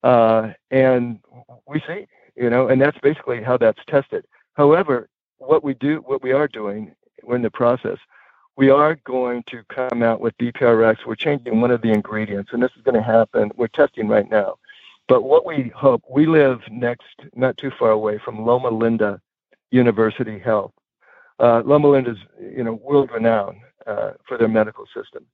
uh, 0.03 0.53
and 0.71 1.19
we 1.67 1.83
see, 1.87 2.07
you 2.37 2.51
know, 2.51 2.69
and 2.69 2.81
that's 2.81 2.99
basically 3.03 3.43
how 3.43 3.57
that's 3.57 3.81
tested. 3.89 4.25
However, 4.55 5.09
what 5.39 5.65
we 5.65 5.75
do, 5.75 6.03
what 6.07 6.23
we 6.23 6.33
are 6.33 6.49
doing, 6.49 6.95
we're 7.23 7.37
in 7.37 7.43
the 7.43 7.51
process 7.51 7.99
we 8.57 8.71
are 8.71 8.97
going 9.05 9.43
to 9.49 9.63
come 9.69 10.03
out 10.03 10.21
with 10.21 10.37
BPRX. 10.39 11.07
We're 11.07 11.17
changing 11.17 11.61
one 11.61 11.71
of 11.71 11.83
the 11.83 11.91
ingredients, 11.91 12.51
and 12.53 12.63
this 12.63 12.71
is 12.77 12.83
going 12.83 12.95
to 12.95 13.03
happen. 13.03 13.51
We're 13.57 13.69
testing 13.69 14.09
right 14.09 14.31
now. 14.31 14.57
But 15.09 15.23
what 15.23 15.45
we 15.45 15.73
hope, 15.75 16.03
we 16.09 16.27
live 16.27 16.61
next, 16.71 17.15
not 17.35 17.57
too 17.57 17.71
far 17.79 17.91
away 17.91 18.19
from 18.25 18.47
Loma 18.47 18.71
Linda 18.71 19.21
University 19.71 20.39
Health. 20.39 20.73
Uh, 21.41 21.63
Loma 21.65 21.89
Linda 21.89 22.13
is, 22.13 22.19
you 22.41 22.63
know, 22.63 22.75
world 22.75 23.11
renowned 23.13 23.59
uh, 23.87 24.13
for 24.27 24.39
their 24.39 24.49
medical 24.49 24.87
system. 24.95 25.27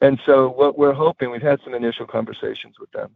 And 0.00 0.18
so 0.24 0.48
what 0.48 0.78
we're 0.78 0.94
hoping, 0.94 1.30
we've 1.30 1.42
had 1.42 1.60
some 1.64 1.74
initial 1.74 2.06
conversations 2.06 2.76
with 2.80 2.90
them, 2.92 3.10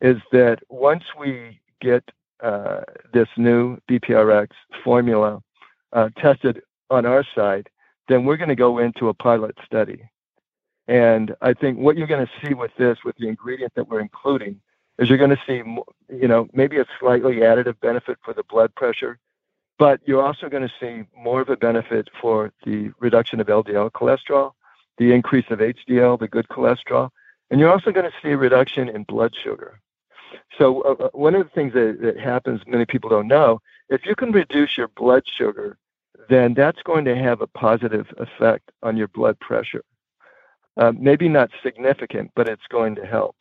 is 0.00 0.16
that 0.32 0.58
once 0.68 1.04
we 1.18 1.60
get 1.80 2.04
uh, 2.42 2.80
this 3.14 3.28
new 3.36 3.78
BPRX 3.88 4.48
formula 4.84 5.40
uh, 5.92 6.10
tested 6.18 6.60
on 6.90 7.06
our 7.06 7.24
side, 7.34 7.70
then 8.08 8.24
we're 8.24 8.36
going 8.36 8.48
to 8.48 8.54
go 8.56 8.78
into 8.78 9.08
a 9.08 9.14
pilot 9.14 9.56
study. 9.64 10.08
And 10.88 11.34
I 11.40 11.52
think 11.52 11.78
what 11.78 11.96
you're 11.96 12.06
going 12.06 12.26
to 12.26 12.46
see 12.46 12.54
with 12.54 12.70
this, 12.78 12.98
with 13.04 13.16
the 13.16 13.28
ingredient 13.28 13.74
that 13.74 13.88
we're 13.88 14.00
including, 14.00 14.60
is 14.98 15.08
you're 15.08 15.18
going 15.18 15.36
to 15.36 15.42
see, 15.46 15.62
you 16.14 16.28
know, 16.28 16.48
maybe 16.52 16.78
a 16.78 16.86
slightly 17.00 17.36
additive 17.36 17.78
benefit 17.80 18.18
for 18.24 18.32
the 18.32 18.44
blood 18.44 18.74
pressure, 18.74 19.18
but 19.78 20.00
you're 20.06 20.22
also 20.22 20.48
going 20.48 20.66
to 20.66 20.72
see 20.80 21.06
more 21.16 21.40
of 21.40 21.48
a 21.48 21.56
benefit 21.56 22.08
for 22.20 22.52
the 22.64 22.90
reduction 23.00 23.40
of 23.40 23.46
LDL 23.48 23.90
cholesterol, 23.90 24.52
the 24.98 25.12
increase 25.12 25.44
of 25.50 25.58
HDL, 25.58 26.18
the 26.18 26.28
good 26.28 26.48
cholesterol, 26.48 27.10
and 27.50 27.60
you're 27.60 27.70
also 27.70 27.92
going 27.92 28.10
to 28.10 28.16
see 28.22 28.30
a 28.30 28.36
reduction 28.36 28.88
in 28.88 29.02
blood 29.04 29.34
sugar. 29.42 29.80
So 30.58 30.80
uh, 30.82 31.04
uh, 31.04 31.08
one 31.12 31.34
of 31.34 31.44
the 31.44 31.50
things 31.50 31.74
that, 31.74 31.98
that 32.00 32.18
happens, 32.18 32.60
many 32.66 32.86
people 32.86 33.10
don't 33.10 33.28
know, 33.28 33.60
if 33.88 34.06
you 34.06 34.14
can 34.14 34.32
reduce 34.32 34.76
your 34.76 34.88
blood 34.88 35.24
sugar 35.26 35.76
then 36.28 36.54
that's 36.54 36.82
going 36.82 37.04
to 37.04 37.16
have 37.16 37.40
a 37.40 37.46
positive 37.46 38.06
effect 38.18 38.70
on 38.82 38.96
your 38.96 39.08
blood 39.08 39.38
pressure. 39.40 39.84
Uh, 40.76 40.92
maybe 40.98 41.28
not 41.28 41.50
significant, 41.62 42.30
but 42.34 42.48
it's 42.48 42.66
going 42.68 42.94
to 42.96 43.06
help. 43.06 43.36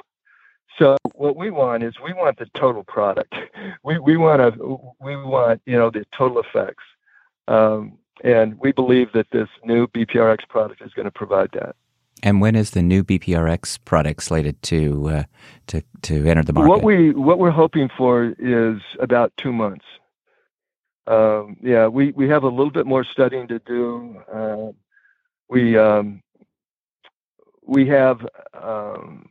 So 0.79 0.97
what 1.13 1.35
we 1.35 1.51
want 1.51 1.83
is 1.83 1.95
we 2.03 2.13
want 2.13 2.37
the 2.37 2.47
total 2.53 2.83
product. 2.83 3.33
We 3.83 3.99
we 3.99 4.17
want 4.17 4.41
to 4.41 4.79
we 4.99 5.15
want 5.15 5.61
you 5.65 5.77
know 5.77 5.89
the 5.91 6.05
total 6.17 6.39
effects, 6.39 6.83
um, 7.47 7.97
and 8.23 8.57
we 8.59 8.71
believe 8.71 9.11
that 9.13 9.27
this 9.31 9.47
new 9.63 9.87
BPRX 9.87 10.47
product 10.49 10.81
is 10.81 10.91
going 10.93 11.05
to 11.05 11.11
provide 11.11 11.51
that. 11.53 11.75
And 12.23 12.41
when 12.41 12.55
is 12.55 12.71
the 12.71 12.81
new 12.81 13.03
BPRX 13.03 13.79
product 13.85 14.23
slated 14.23 14.61
to 14.63 15.09
uh, 15.09 15.23
to 15.67 15.83
to 16.03 16.25
enter 16.25 16.43
the 16.43 16.53
market? 16.53 16.69
What 16.69 16.83
we 16.83 17.11
what 17.11 17.37
we're 17.37 17.51
hoping 17.51 17.89
for 17.95 18.33
is 18.39 18.81
about 18.99 19.31
two 19.37 19.53
months 19.53 19.85
um, 21.07 21.57
yeah, 21.61 21.87
we, 21.87 22.11
we 22.11 22.27
have 22.29 22.43
a 22.43 22.49
little 22.49 22.71
bit 22.71 22.85
more 22.85 23.03
studying 23.03 23.47
to 23.47 23.59
do. 23.59 24.21
Uh, 24.31 24.71
we 25.49 25.77
um, 25.77 26.21
we 27.67 27.87
have 27.87 28.25
um, 28.53 29.27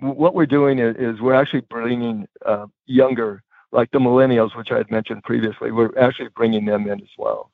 what 0.00 0.34
we're 0.34 0.46
doing 0.46 0.78
is, 0.78 0.96
is 0.96 1.20
we're 1.20 1.34
actually 1.34 1.60
bringing 1.62 2.26
uh, 2.44 2.66
younger, 2.86 3.42
like 3.72 3.90
the 3.92 3.98
millennials, 3.98 4.56
which 4.56 4.72
I 4.72 4.78
had 4.78 4.90
mentioned 4.90 5.22
previously. 5.22 5.70
We're 5.70 5.96
actually 5.98 6.30
bringing 6.34 6.64
them 6.64 6.88
in 6.88 7.00
as 7.00 7.08
well. 7.18 7.50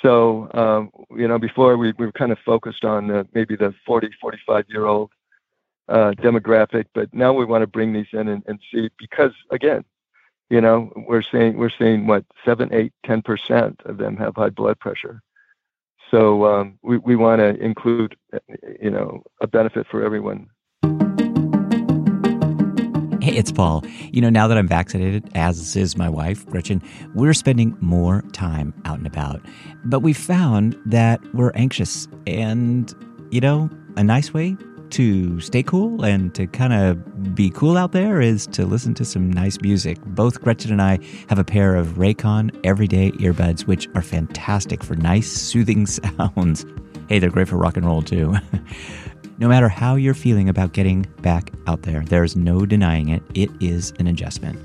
So 0.00 0.50
um, 0.54 0.90
you 1.16 1.26
know, 1.26 1.38
before 1.38 1.76
we, 1.76 1.92
we 1.98 2.06
were 2.06 2.12
kind 2.12 2.32
of 2.32 2.38
focused 2.44 2.84
on 2.84 3.08
the, 3.08 3.26
maybe 3.34 3.56
the 3.56 3.74
40, 3.86 4.10
45 4.20 4.64
year 4.68 4.86
old 4.86 5.10
uh, 5.88 6.12
demographic, 6.18 6.86
but 6.94 7.12
now 7.12 7.32
we 7.32 7.44
want 7.44 7.62
to 7.62 7.66
bring 7.66 7.92
these 7.92 8.06
in 8.12 8.28
and, 8.28 8.42
and 8.46 8.60
see 8.72 8.88
because 8.98 9.32
again, 9.50 9.84
you 10.50 10.60
know, 10.60 10.92
we're 11.08 11.22
seeing 11.22 11.56
we're 11.56 11.70
seeing 11.70 12.06
what 12.06 12.24
seven, 12.44 12.72
eight, 12.72 12.92
ten 13.04 13.22
percent 13.22 13.80
of 13.84 13.98
them 13.98 14.16
have 14.16 14.36
high 14.36 14.50
blood 14.50 14.78
pressure. 14.78 15.22
So 16.10 16.44
um, 16.44 16.78
we 16.82 16.98
we 16.98 17.16
want 17.16 17.40
to 17.40 17.56
include, 17.56 18.16
you 18.80 18.90
know, 18.90 19.22
a 19.40 19.46
benefit 19.46 19.86
for 19.90 20.04
everyone. 20.04 20.48
Hey, 23.22 23.36
it's 23.36 23.52
Paul. 23.52 23.84
You 24.10 24.20
know, 24.20 24.30
now 24.30 24.48
that 24.48 24.58
I'm 24.58 24.66
vaccinated, 24.66 25.30
as 25.36 25.76
is 25.76 25.96
my 25.96 26.08
wife, 26.08 26.44
Gretchen, 26.46 26.82
we're 27.14 27.34
spending 27.34 27.76
more 27.80 28.22
time 28.32 28.74
out 28.84 28.98
and 28.98 29.06
about. 29.06 29.40
But 29.84 30.00
we 30.00 30.12
found 30.12 30.76
that 30.86 31.20
we're 31.32 31.52
anxious. 31.54 32.08
And, 32.26 32.92
you 33.30 33.40
know, 33.40 33.70
a 33.96 34.02
nice 34.02 34.34
way 34.34 34.56
to 34.92 35.40
stay 35.40 35.62
cool 35.62 36.04
and 36.04 36.34
to 36.34 36.46
kind 36.46 36.72
of 36.72 37.34
be 37.34 37.50
cool 37.50 37.76
out 37.76 37.92
there 37.92 38.20
is 38.20 38.46
to 38.48 38.66
listen 38.66 38.94
to 38.94 39.04
some 39.04 39.32
nice 39.32 39.60
music. 39.60 39.98
Both 40.04 40.40
Gretchen 40.40 40.70
and 40.70 40.82
I 40.82 40.98
have 41.28 41.38
a 41.38 41.44
pair 41.44 41.74
of 41.74 41.94
Raycon 41.98 42.58
everyday 42.64 43.10
earbuds, 43.12 43.66
which 43.66 43.88
are 43.94 44.02
fantastic 44.02 44.84
for 44.84 44.94
nice, 44.94 45.30
soothing 45.30 45.86
sounds. 45.86 46.66
Hey, 47.08 47.18
they're 47.18 47.30
great 47.30 47.48
for 47.48 47.56
rock 47.56 47.76
and 47.76 47.86
roll 47.86 48.02
too. 48.02 48.34
no 49.38 49.48
matter 49.48 49.68
how 49.68 49.96
you're 49.96 50.14
feeling 50.14 50.48
about 50.48 50.72
getting 50.72 51.06
back 51.22 51.52
out 51.66 51.82
there, 51.82 52.02
there's 52.04 52.36
no 52.36 52.66
denying 52.66 53.08
it. 53.08 53.22
It 53.34 53.50
is 53.60 53.92
an 53.98 54.06
adjustment. 54.06 54.58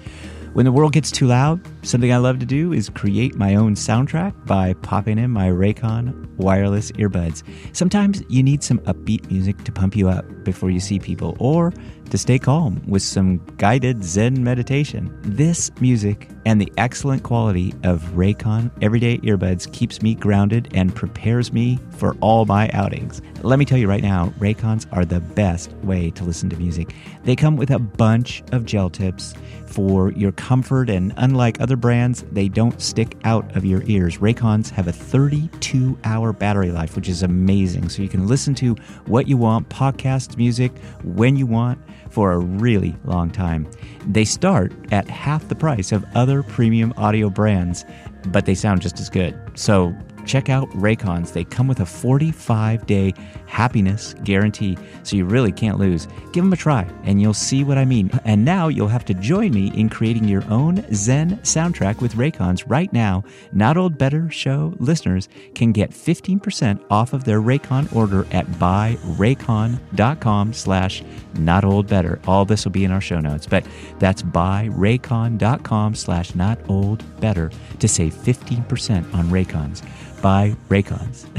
When 0.58 0.66
the 0.66 0.72
world 0.72 0.92
gets 0.92 1.12
too 1.12 1.28
loud, 1.28 1.62
something 1.86 2.12
I 2.12 2.18
love 2.18 2.40
to 2.40 2.46
do 2.48 2.74
is 2.74 2.90
create 2.90 3.36
my 3.36 3.54
own 3.54 3.76
soundtrack 3.76 4.48
by 4.48 4.74
popping 4.82 5.20
in 5.20 5.30
my 5.30 5.50
Raycon 5.50 6.28
wireless 6.38 6.92
earbuds. 6.94 7.44
Sometimes 7.74 8.24
you 8.28 8.42
need 8.42 8.64
some 8.64 8.80
upbeat 8.80 9.30
music 9.30 9.64
to 9.66 9.72
pump 9.72 9.96
you 9.96 10.10
up 10.10 10.26
before 10.44 10.72
you 10.72 10.80
see 10.80 10.98
people, 10.98 11.38
or 11.38 11.72
to 12.10 12.18
stay 12.18 12.40
calm 12.40 12.82
with 12.88 13.04
some 13.04 13.38
guided 13.58 14.04
Zen 14.04 14.44
meditation. 14.44 15.16
This 15.22 15.70
music 15.80 16.28
and 16.48 16.60
the 16.60 16.74
excellent 16.78 17.22
quality 17.22 17.76
of 17.84 18.02
Raycon 18.16 18.72
everyday 18.82 19.20
earbuds 19.20 19.72
keeps 19.72 20.02
me 20.02 20.16
grounded 20.16 20.70
and 20.74 20.96
prepares 20.96 21.54
me 21.54 21.78
for 21.92 22.16
all 22.20 22.46
my 22.46 22.68
outings. 22.74 23.22
Let 23.48 23.60
me 23.60 23.64
tell 23.64 23.78
you 23.78 23.88
right 23.88 24.04
now, 24.04 24.34
Raycons 24.40 24.88
are 24.92 25.06
the 25.06 25.22
best 25.22 25.72
way 25.76 26.12
to 26.12 26.26
listen 26.26 26.50
to 26.50 26.58
music. 26.58 26.94
They 27.24 27.34
come 27.34 27.56
with 27.56 27.72
a 27.72 27.80
bunch 27.80 28.44
of 28.52 28.66
gel 28.66 28.90
tips 28.90 29.36
for 29.66 30.12
your 30.12 30.34
comfort, 30.34 30.90
and 30.90 31.14
unlike 31.16 31.62
other 31.62 31.78
brands, 31.78 32.26
they 32.30 32.50
don't 32.50 32.82
stick 32.82 33.16
out 33.24 33.56
of 33.56 33.64
your 33.64 33.84
ears. 33.86 34.18
Raycons 34.18 34.70
have 34.72 34.90
a 34.90 34.92
32 34.92 35.98
hour 36.04 36.34
battery 36.34 36.72
life, 36.72 36.98
which 36.98 37.08
is 37.08 37.24
amazing. 37.24 37.88
So 37.88 38.02
you 38.02 38.10
can 38.10 38.28
listen 38.28 38.54
to 38.56 38.76
what 39.06 39.30
you 39.30 39.38
want, 39.38 39.70
podcast 39.70 40.36
music, 40.36 40.78
when 41.06 41.38
you 41.38 41.46
want 41.46 41.80
for 42.10 42.34
a 42.34 42.40
really 42.40 42.98
long 43.06 43.32
time. 43.32 43.66
They 44.08 44.26
start 44.26 44.74
at 44.92 45.10
half 45.10 45.48
the 45.48 45.56
price 45.56 45.94
of 45.94 46.04
other 46.16 46.44
premium 46.44 46.94
audio 46.98 47.30
brands, 47.30 47.86
but 48.26 48.46
they 48.46 48.56
sound 48.56 48.82
just 48.82 49.00
as 49.00 49.10
good. 49.10 49.40
So 49.56 49.96
check 50.28 50.50
out 50.50 50.70
Raycons. 50.72 51.34
They 51.34 51.44
come 51.44 51.68
with 51.68 51.80
a 51.80 51.86
45 51.86 52.86
day 52.86 53.14
happiness 53.46 54.14
guarantee, 54.24 54.78
so 55.04 55.16
you 55.16 55.26
really 55.26 55.52
can't 55.52 55.80
lose. 55.80 56.08
Give 56.34 56.44
them 56.44 56.54
a 56.54 56.58
try, 56.58 56.88
and 57.04 57.22
you'll 57.22 57.34
see 57.34 57.64
what 57.64 57.78
I 57.78 57.86
mean. 57.86 58.12
And 58.26 58.46
now 58.46 58.68
you'll 58.68 58.90
have 58.90 59.06
to 59.06 59.14
join 59.14 59.52
me 59.52 59.72
in 59.74 59.90
creating 59.90 60.26
your 60.26 60.44
own 60.50 60.86
Zen 60.94 61.38
soundtrack 61.38 62.02
with 62.02 62.16
Raycons 62.16 62.64
right 62.68 62.92
now. 62.92 63.24
Not 63.52 63.78
Old 63.78 63.98
Better 63.98 64.30
Show 64.30 64.74
listeners 64.80 65.30
can 65.56 65.72
get 65.72 65.92
15% 65.92 66.84
off 66.92 67.14
of 67.14 67.24
their 67.24 67.42
Raycon 67.42 67.94
order 67.96 68.28
at 68.32 68.46
buyraycon.com 68.48 70.54
slash 70.54 71.04
not 71.36 71.64
old 71.64 71.88
better. 71.88 72.20
All 72.28 72.46
this 72.46 72.66
will 72.66 72.72
be 72.72 72.84
in 72.84 72.92
our 72.92 73.02
show 73.02 73.20
notes, 73.20 73.48
but 73.48 73.66
that's 74.00 74.22
buyraycon.com 74.22 75.96
slash 75.96 76.36
not 76.36 76.60
old 76.68 77.04
better 77.20 77.52
to 77.80 77.88
save 77.88 78.14
15% 78.14 79.14
on 79.14 79.30
Raycons 79.30 79.84
by 80.22 80.56
Raycons. 80.70 81.26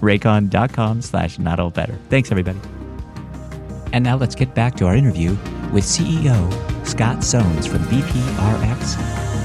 Raycon.com 0.00 1.02
slash 1.02 1.38
not 1.38 1.60
all 1.60 1.70
better. 1.70 1.98
Thanks, 2.10 2.30
everybody. 2.30 2.58
And 3.92 4.04
now 4.04 4.16
let's 4.16 4.34
get 4.34 4.54
back 4.54 4.74
to 4.76 4.86
our 4.86 4.94
interview 4.94 5.30
with 5.72 5.84
CEO 5.84 6.86
Scott 6.86 7.18
Sones 7.18 7.66
from 7.66 7.80
BPRX 7.84 8.96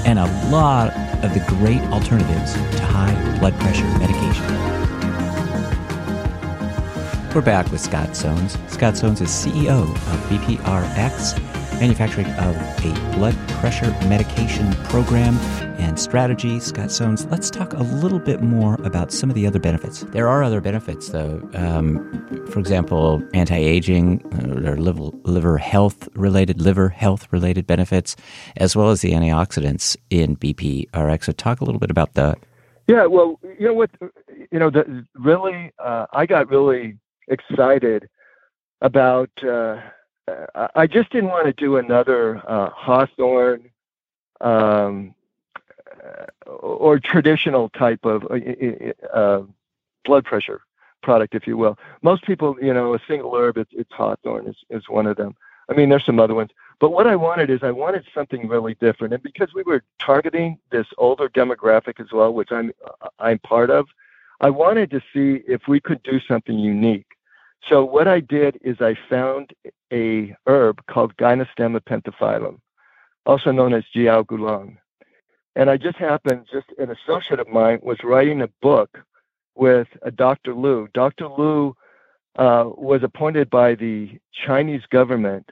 and 0.06 0.18
a 0.18 0.50
lot 0.50 0.90
of 1.24 1.34
the 1.34 1.44
great 1.48 1.80
alternatives 1.90 2.54
to 2.54 2.84
high 2.84 3.38
blood 3.38 3.54
pressure 3.60 3.84
medication. 3.98 4.44
We're 7.34 7.40
back 7.40 7.70
with 7.70 7.80
Scott 7.80 8.10
Sones. 8.10 8.58
Scott 8.70 8.94
Sones 8.94 9.22
is 9.22 9.30
CEO 9.30 9.82
of 9.82 10.20
BPRX, 10.28 11.51
manufacturing 11.82 12.28
of 12.34 12.56
a 12.84 13.16
blood 13.16 13.36
pressure 13.58 13.90
medication 14.06 14.72
program 14.84 15.36
and 15.80 15.98
strategy. 15.98 16.60
Scott 16.60 16.90
Sones, 16.90 17.28
let's 17.28 17.50
talk 17.50 17.72
a 17.72 17.82
little 17.82 18.20
bit 18.20 18.40
more 18.40 18.76
about 18.84 19.10
some 19.10 19.28
of 19.28 19.34
the 19.34 19.48
other 19.48 19.58
benefits. 19.58 20.02
There 20.12 20.28
are 20.28 20.44
other 20.44 20.60
benefits, 20.60 21.08
though. 21.08 21.42
Um, 21.54 22.46
for 22.46 22.60
example, 22.60 23.20
anti 23.34 23.56
aging, 23.56 24.22
uh, 24.32 24.70
or 24.70 24.76
liver, 24.76 25.10
liver 25.24 25.58
health 25.58 26.08
related, 26.14 26.60
liver 26.60 26.88
health 26.88 27.26
related 27.32 27.66
benefits, 27.66 28.14
as 28.58 28.76
well 28.76 28.90
as 28.90 29.00
the 29.00 29.10
antioxidants 29.10 29.96
in 30.08 30.36
BPRX. 30.36 31.24
So, 31.24 31.32
talk 31.32 31.60
a 31.60 31.64
little 31.64 31.80
bit 31.80 31.90
about 31.90 32.14
that. 32.14 32.38
Yeah, 32.86 33.06
well, 33.06 33.40
you 33.58 33.66
know 33.66 33.74
what? 33.74 33.90
You 34.52 34.60
know, 34.60 34.70
the, 34.70 35.04
really, 35.16 35.72
uh, 35.80 36.06
I 36.12 36.26
got 36.26 36.48
really 36.48 36.96
excited 37.26 38.08
about. 38.80 39.30
Uh, 39.42 39.80
I 40.74 40.86
just 40.86 41.10
didn't 41.10 41.30
want 41.30 41.46
to 41.46 41.52
do 41.52 41.76
another 41.76 42.42
uh, 42.48 42.70
Hawthorn 42.70 43.70
um, 44.40 45.14
or 46.46 46.98
traditional 46.98 47.68
type 47.70 48.04
of 48.04 48.24
uh, 48.30 49.16
uh, 49.16 49.42
blood 50.04 50.24
pressure 50.24 50.62
product, 51.02 51.34
if 51.34 51.46
you 51.46 51.56
will. 51.56 51.78
Most 52.02 52.24
people, 52.24 52.56
you 52.62 52.72
know, 52.72 52.94
a 52.94 53.00
single 53.08 53.34
herb, 53.34 53.58
it's, 53.58 53.70
it's 53.72 53.92
Hawthorn 53.92 54.46
is, 54.46 54.56
is 54.70 54.88
one 54.88 55.06
of 55.06 55.16
them. 55.16 55.34
I 55.68 55.74
mean, 55.74 55.88
there's 55.88 56.04
some 56.04 56.20
other 56.20 56.34
ones. 56.34 56.50
But 56.80 56.90
what 56.90 57.06
I 57.06 57.16
wanted 57.16 57.50
is 57.50 57.60
I 57.62 57.70
wanted 57.70 58.04
something 58.12 58.48
really 58.48 58.74
different. 58.74 59.14
And 59.14 59.22
because 59.22 59.54
we 59.54 59.62
were 59.62 59.82
targeting 59.98 60.58
this 60.70 60.86
older 60.98 61.28
demographic 61.28 62.00
as 62.00 62.12
well, 62.12 62.32
which 62.32 62.50
I'm, 62.50 62.72
I'm 63.18 63.38
part 63.40 63.70
of, 63.70 63.86
I 64.40 64.50
wanted 64.50 64.90
to 64.90 65.00
see 65.12 65.42
if 65.46 65.68
we 65.68 65.80
could 65.80 66.02
do 66.02 66.18
something 66.20 66.58
unique. 66.58 67.06
So 67.68 67.84
what 67.84 68.08
I 68.08 68.20
did 68.20 68.58
is 68.62 68.76
I 68.80 68.96
found 69.08 69.52
a 69.92 70.34
herb 70.46 70.84
called 70.86 71.16
Gynostemma 71.16 71.80
pentaphyllum, 71.80 72.58
also 73.24 73.52
known 73.52 73.72
as 73.72 73.84
Jiao 73.94 74.24
Gulan. 74.24 74.76
And 75.54 75.70
I 75.70 75.76
just 75.76 75.96
happened, 75.96 76.46
just 76.50 76.66
an 76.78 76.90
associate 76.90 77.38
of 77.38 77.48
mine 77.48 77.78
was 77.82 77.98
writing 78.02 78.42
a 78.42 78.48
book 78.62 78.98
with 79.54 79.88
a 80.02 80.10
Dr. 80.10 80.54
Liu. 80.54 80.88
Dr. 80.94 81.28
Liu 81.28 81.76
uh, 82.36 82.64
was 82.66 83.02
appointed 83.02 83.50
by 83.50 83.74
the 83.74 84.18
Chinese 84.32 84.82
government 84.90 85.50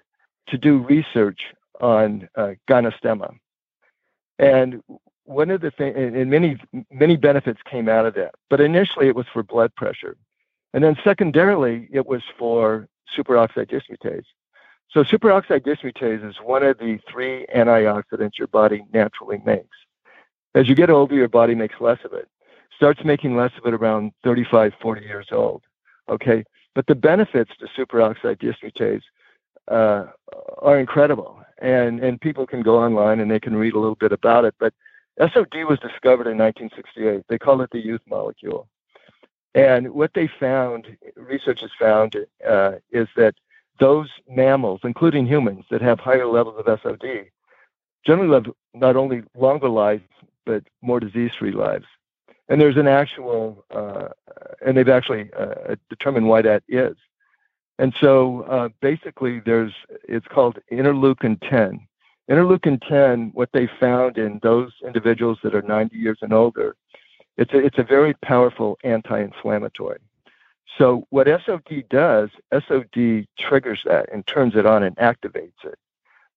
to 0.49 0.59
do 0.59 0.79
research 0.79 1.41
on 1.81 2.29
uh, 2.35 2.53
Gynostemma. 2.69 3.37
And 4.39 4.83
one 5.25 5.51
of 5.51 5.61
the 5.61 5.71
things, 5.71 5.95
and 5.97 6.31
many, 6.31 6.57
many 6.91 7.17
benefits 7.17 7.61
came 7.71 7.89
out 7.89 8.07
of 8.07 8.15
that. 8.15 8.35
But 8.49 8.61
initially 8.61 9.07
it 9.07 9.15
was 9.15 9.27
for 9.33 9.43
blood 9.43 9.75
pressure. 9.77 10.17
And 10.73 10.85
then 10.85 10.97
secondarily, 11.03 11.89
it 11.93 12.07
was 12.07 12.23
for 12.39 12.89
superoxide 13.17 13.71
dismutase. 13.71 14.25
So 14.91 15.05
superoxide 15.05 15.61
dismutase 15.61 16.29
is 16.29 16.37
one 16.43 16.63
of 16.63 16.79
the 16.79 16.99
three 17.11 17.47
antioxidants 17.55 18.39
your 18.39 18.49
body 18.49 18.85
naturally 18.93 19.41
makes. 19.45 19.77
As 20.55 20.69
you 20.69 20.75
get 20.75 20.91
older, 20.91 21.15
your 21.15 21.29
body 21.29 21.55
makes 21.55 21.77
less 21.81 21.99
of 22.05 22.13
it. 22.13 22.29
Starts 22.75 23.05
making 23.05 23.37
less 23.37 23.53
of 23.59 23.67
it 23.67 23.75
around 23.75 24.13
35, 24.25 24.73
40 24.81 25.03
years 25.03 25.29
old. 25.31 25.63
Okay, 26.09 26.45
but 26.75 26.87
the 26.87 26.95
benefits 26.95 27.53
to 27.59 27.67
superoxide 27.67 28.39
dismutase 28.41 29.03
uh, 29.69 30.07
are 30.59 30.79
incredible, 30.81 31.41
and 31.59 32.01
and 32.01 32.21
people 32.21 32.47
can 32.47 32.63
go 32.63 32.83
online 32.83 33.21
and 33.21 33.31
they 33.31 33.39
can 33.39 33.55
read 33.55 33.75
a 33.75 33.79
little 33.79 33.95
bit 33.95 34.11
about 34.11 34.45
it. 34.45 34.55
But 34.59 34.75
SOD 35.19 35.65
was 35.69 35.79
discovered 35.79 36.27
in 36.27 36.39
1968. 36.39 37.25
They 37.29 37.39
call 37.39 37.61
it 37.61 37.71
the 37.71 37.85
youth 37.85 38.01
molecule. 38.09 38.67
And 39.55 39.93
what 39.93 40.15
they 40.15 40.29
found, 40.29 40.97
researchers 41.17 41.73
found, 41.79 42.17
uh, 42.47 42.73
is 42.93 43.09
that 43.17 43.35
those 43.81 44.09
mammals, 44.29 44.81
including 44.85 45.27
humans, 45.27 45.65
that 45.71 45.83
have 45.83 45.99
higher 45.99 46.27
levels 46.27 46.63
of 46.65 46.81
SOD, 46.81 47.27
generally 48.07 48.29
live 48.29 48.47
not 48.75 48.97
only 48.97 49.23
longer 49.35 49.69
lives 49.69 50.05
but 50.47 50.65
more 50.83 51.01
disease-free 51.01 51.53
lives. 51.53 51.87
And 52.49 52.61
there's 52.61 52.77
an 52.77 52.89
actual, 52.89 53.65
uh, 53.71 54.09
and 54.65 54.77
they've 54.77 54.89
actually 54.89 55.31
uh, 55.39 55.77
determined 55.89 56.29
why 56.29 56.43
that 56.43 56.63
is. 56.69 56.97
And 57.79 57.95
so 58.01 58.43
uh, 58.43 58.69
basically, 58.81 59.41
there's 59.41 59.73
it's 60.09 60.27
called 60.27 60.59
interleukin 60.71 61.39
10. 61.49 61.87
Interleukin 62.31 62.81
10, 62.87 63.31
what 63.33 63.51
they 63.53 63.67
found 63.67 64.19
in 64.19 64.39
those 64.43 64.73
individuals 64.85 65.39
that 65.43 65.55
are 65.55 65.63
90 65.63 65.97
years 65.97 66.19
and 66.21 66.33
older, 66.33 66.77
it's 67.37 67.53
a, 67.53 67.59
it's 67.59 67.79
a 67.79 67.83
very 67.83 68.15
powerful 68.15 68.79
anti-inflammatory. 68.85 69.99
So 70.79 71.07
what 71.11 71.27
SOD 71.27 71.85
does, 71.89 72.31
SOD 72.53 73.27
triggers 73.39 73.83
that 73.85 74.09
and 74.13 74.27
turns 74.27 74.55
it 74.55 74.67
on 74.67 74.83
and 74.83 74.97
activates 74.97 75.65
it, 75.65 75.79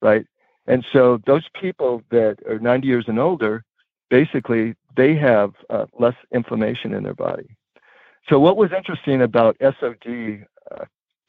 right? 0.01 0.25
And 0.65 0.85
so 0.91 1.21
those 1.25 1.47
people 1.59 2.01
that 2.09 2.37
are 2.47 2.59
90 2.59 2.87
years 2.87 3.05
and 3.07 3.19
older, 3.19 3.63
basically 4.09 4.75
they 4.95 5.15
have 5.15 5.53
uh, 5.69 5.85
less 5.99 6.15
inflammation 6.31 6.93
in 6.93 7.03
their 7.03 7.13
body. 7.13 7.55
So 8.29 8.39
what 8.39 8.57
was 8.57 8.71
interesting 8.71 9.21
about 9.21 9.57
SOD, 9.61 10.45
uh, 10.71 10.85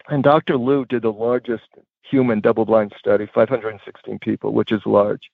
and 0.09 0.23
Dr. 0.23 0.57
Liu 0.57 0.85
did 0.85 1.03
the 1.03 1.13
largest 1.13 1.65
human 2.03 2.41
double-blind 2.41 2.93
study, 2.99 3.27
516 3.35 4.19
people, 4.21 4.53
which 4.53 4.71
is 4.71 4.83
large. 4.87 5.31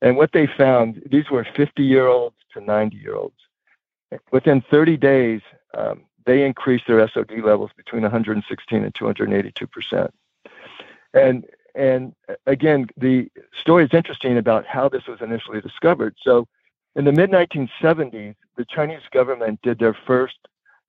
And 0.00 0.16
what 0.16 0.32
they 0.32 0.46
found, 0.46 1.02
these 1.10 1.30
were 1.30 1.44
50-year-olds 1.44 2.36
to 2.54 2.60
90-year-olds. 2.60 3.36
Within 4.32 4.62
30 4.70 4.96
days, 4.96 5.40
um, 5.76 6.04
they 6.24 6.44
increased 6.44 6.84
their 6.86 7.06
SOD 7.08 7.40
levels 7.42 7.70
between 7.76 8.02
116 8.02 8.84
and 8.84 8.94
282 8.94 9.66
percent. 9.66 10.14
And 11.14 11.46
and 11.74 12.12
again, 12.46 12.88
the 12.96 13.30
story 13.58 13.84
is 13.84 13.90
interesting 13.92 14.36
about 14.36 14.66
how 14.66 14.88
this 14.88 15.06
was 15.06 15.20
initially 15.20 15.60
discovered. 15.60 16.16
So 16.22 16.46
in 16.96 17.04
the 17.04 17.12
mid 17.12 17.30
1970s, 17.30 18.34
the 18.56 18.64
Chinese 18.64 19.02
government 19.12 19.60
did 19.62 19.78
their 19.78 19.96
first 20.06 20.36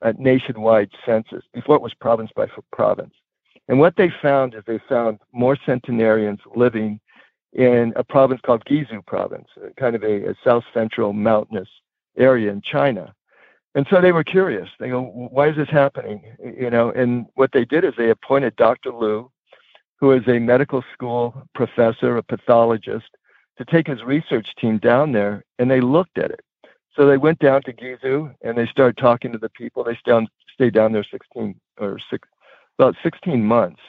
uh, 0.02 0.14
nationwide 0.18 0.90
census. 1.06 1.44
Before 1.54 1.76
it 1.76 1.82
was 1.82 1.94
province 1.94 2.32
by 2.36 2.48
province. 2.72 3.14
And 3.68 3.80
what 3.80 3.98
they 3.98 4.12
found 4.22 4.56
is 4.56 4.64
they 4.66 4.80
found 4.90 5.20
more 5.32 5.58
centenarians 5.66 6.40
living 6.56 7.00
in 7.54 7.94
a 7.96 8.04
province 8.04 8.42
called 8.44 8.66
Guizhou 8.66 9.06
province, 9.06 9.48
kind 9.78 9.96
of 9.96 10.04
a, 10.04 10.30
a 10.30 10.36
south 10.44 10.64
central 10.74 11.14
mountainous 11.14 11.70
area 12.18 12.52
in 12.52 12.62
China. 12.62 13.14
And 13.76 13.86
so 13.90 14.02
they 14.02 14.12
were 14.12 14.24
curious. 14.24 14.70
They 14.80 14.90
go, 14.90 15.04
why 15.04 15.50
is 15.50 15.56
this 15.56 15.70
happening? 15.70 16.24
You 16.44 16.70
know, 16.70 16.92
and 16.92 17.28
what 17.36 17.52
they 17.52 17.66
did 17.66 17.84
is 17.84 17.94
they 17.98 18.10
appointed 18.10 18.56
Dr. 18.56 18.92
Liu, 18.92 19.32
who 19.98 20.12
is 20.12 20.28
a 20.28 20.40
medical 20.40 20.84
school 20.94 21.48
professor, 21.54 22.18
a 22.18 22.24
pathologist, 22.24 23.10
to 23.58 23.66
take 23.66 23.88
his 23.88 24.04
research 24.04 24.56
team 24.56 24.80
down 24.80 25.12
there, 25.12 25.44
and 25.60 25.70
they 25.70 25.82
looked 25.82 26.18
at 26.18 26.32
it. 26.32 26.42
So 26.96 27.06
they 27.06 27.18
went 27.18 27.40
down 27.40 27.62
to 27.64 27.74
Guizhou 27.74 28.34
and 28.42 28.58
they 28.58 28.66
started 28.66 28.98
talking 28.98 29.32
to 29.32 29.38
the 29.38 29.50
people. 29.50 29.84
They 29.84 29.96
stayed 29.96 30.12
down, 30.12 30.28
stayed 30.54 30.74
down 30.74 30.92
there 30.92 31.06
16 31.10 31.56
or 31.80 32.00
six, 32.10 32.28
about 32.78 32.96
16 33.04 33.46
months, 33.46 33.82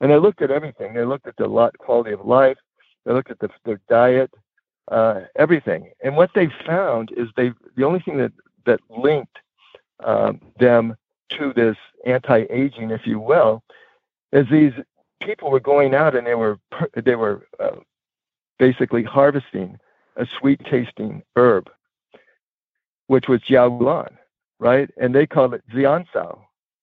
and 0.00 0.10
they 0.10 0.18
looked 0.18 0.42
at 0.42 0.50
everything. 0.50 0.94
They 0.94 1.04
looked 1.04 1.26
at 1.26 1.36
the 1.36 1.46
lot, 1.46 1.76
quality 1.78 2.12
of 2.12 2.26
life. 2.26 2.58
They 3.04 3.12
looked 3.12 3.30
at 3.30 3.38
the, 3.38 3.48
their 3.64 3.80
diet, 3.88 4.30
uh, 4.88 5.20
everything. 5.36 5.90
And 6.02 6.16
what 6.16 6.30
they 6.34 6.48
found 6.66 7.10
is 7.16 7.28
they 7.36 7.52
the 7.76 7.84
only 7.84 8.00
thing 8.00 8.18
that 8.18 8.32
that 8.66 8.80
linked 8.90 9.38
um, 10.04 10.40
them 10.58 10.96
to 11.30 11.52
this 11.54 11.76
anti-aging, 12.06 12.90
if 12.90 13.06
you 13.06 13.20
will, 13.20 13.62
is 14.32 14.46
these 14.50 14.72
people 15.20 15.50
were 15.50 15.60
going 15.60 15.94
out 15.94 16.16
and 16.16 16.26
they 16.26 16.34
were 16.34 16.58
they 17.04 17.16
were 17.16 17.46
uh, 17.58 17.76
basically 18.58 19.02
harvesting 19.02 19.78
a 20.16 20.26
sweet 20.38 20.60
tasting 20.64 21.22
herb, 21.36 21.70
which 23.06 23.28
was 23.28 23.40
jiaogulan, 23.40 24.16
right? 24.58 24.90
And 25.00 25.14
they 25.14 25.26
called 25.26 25.54
it 25.54 25.62
xiancao. 25.72 26.40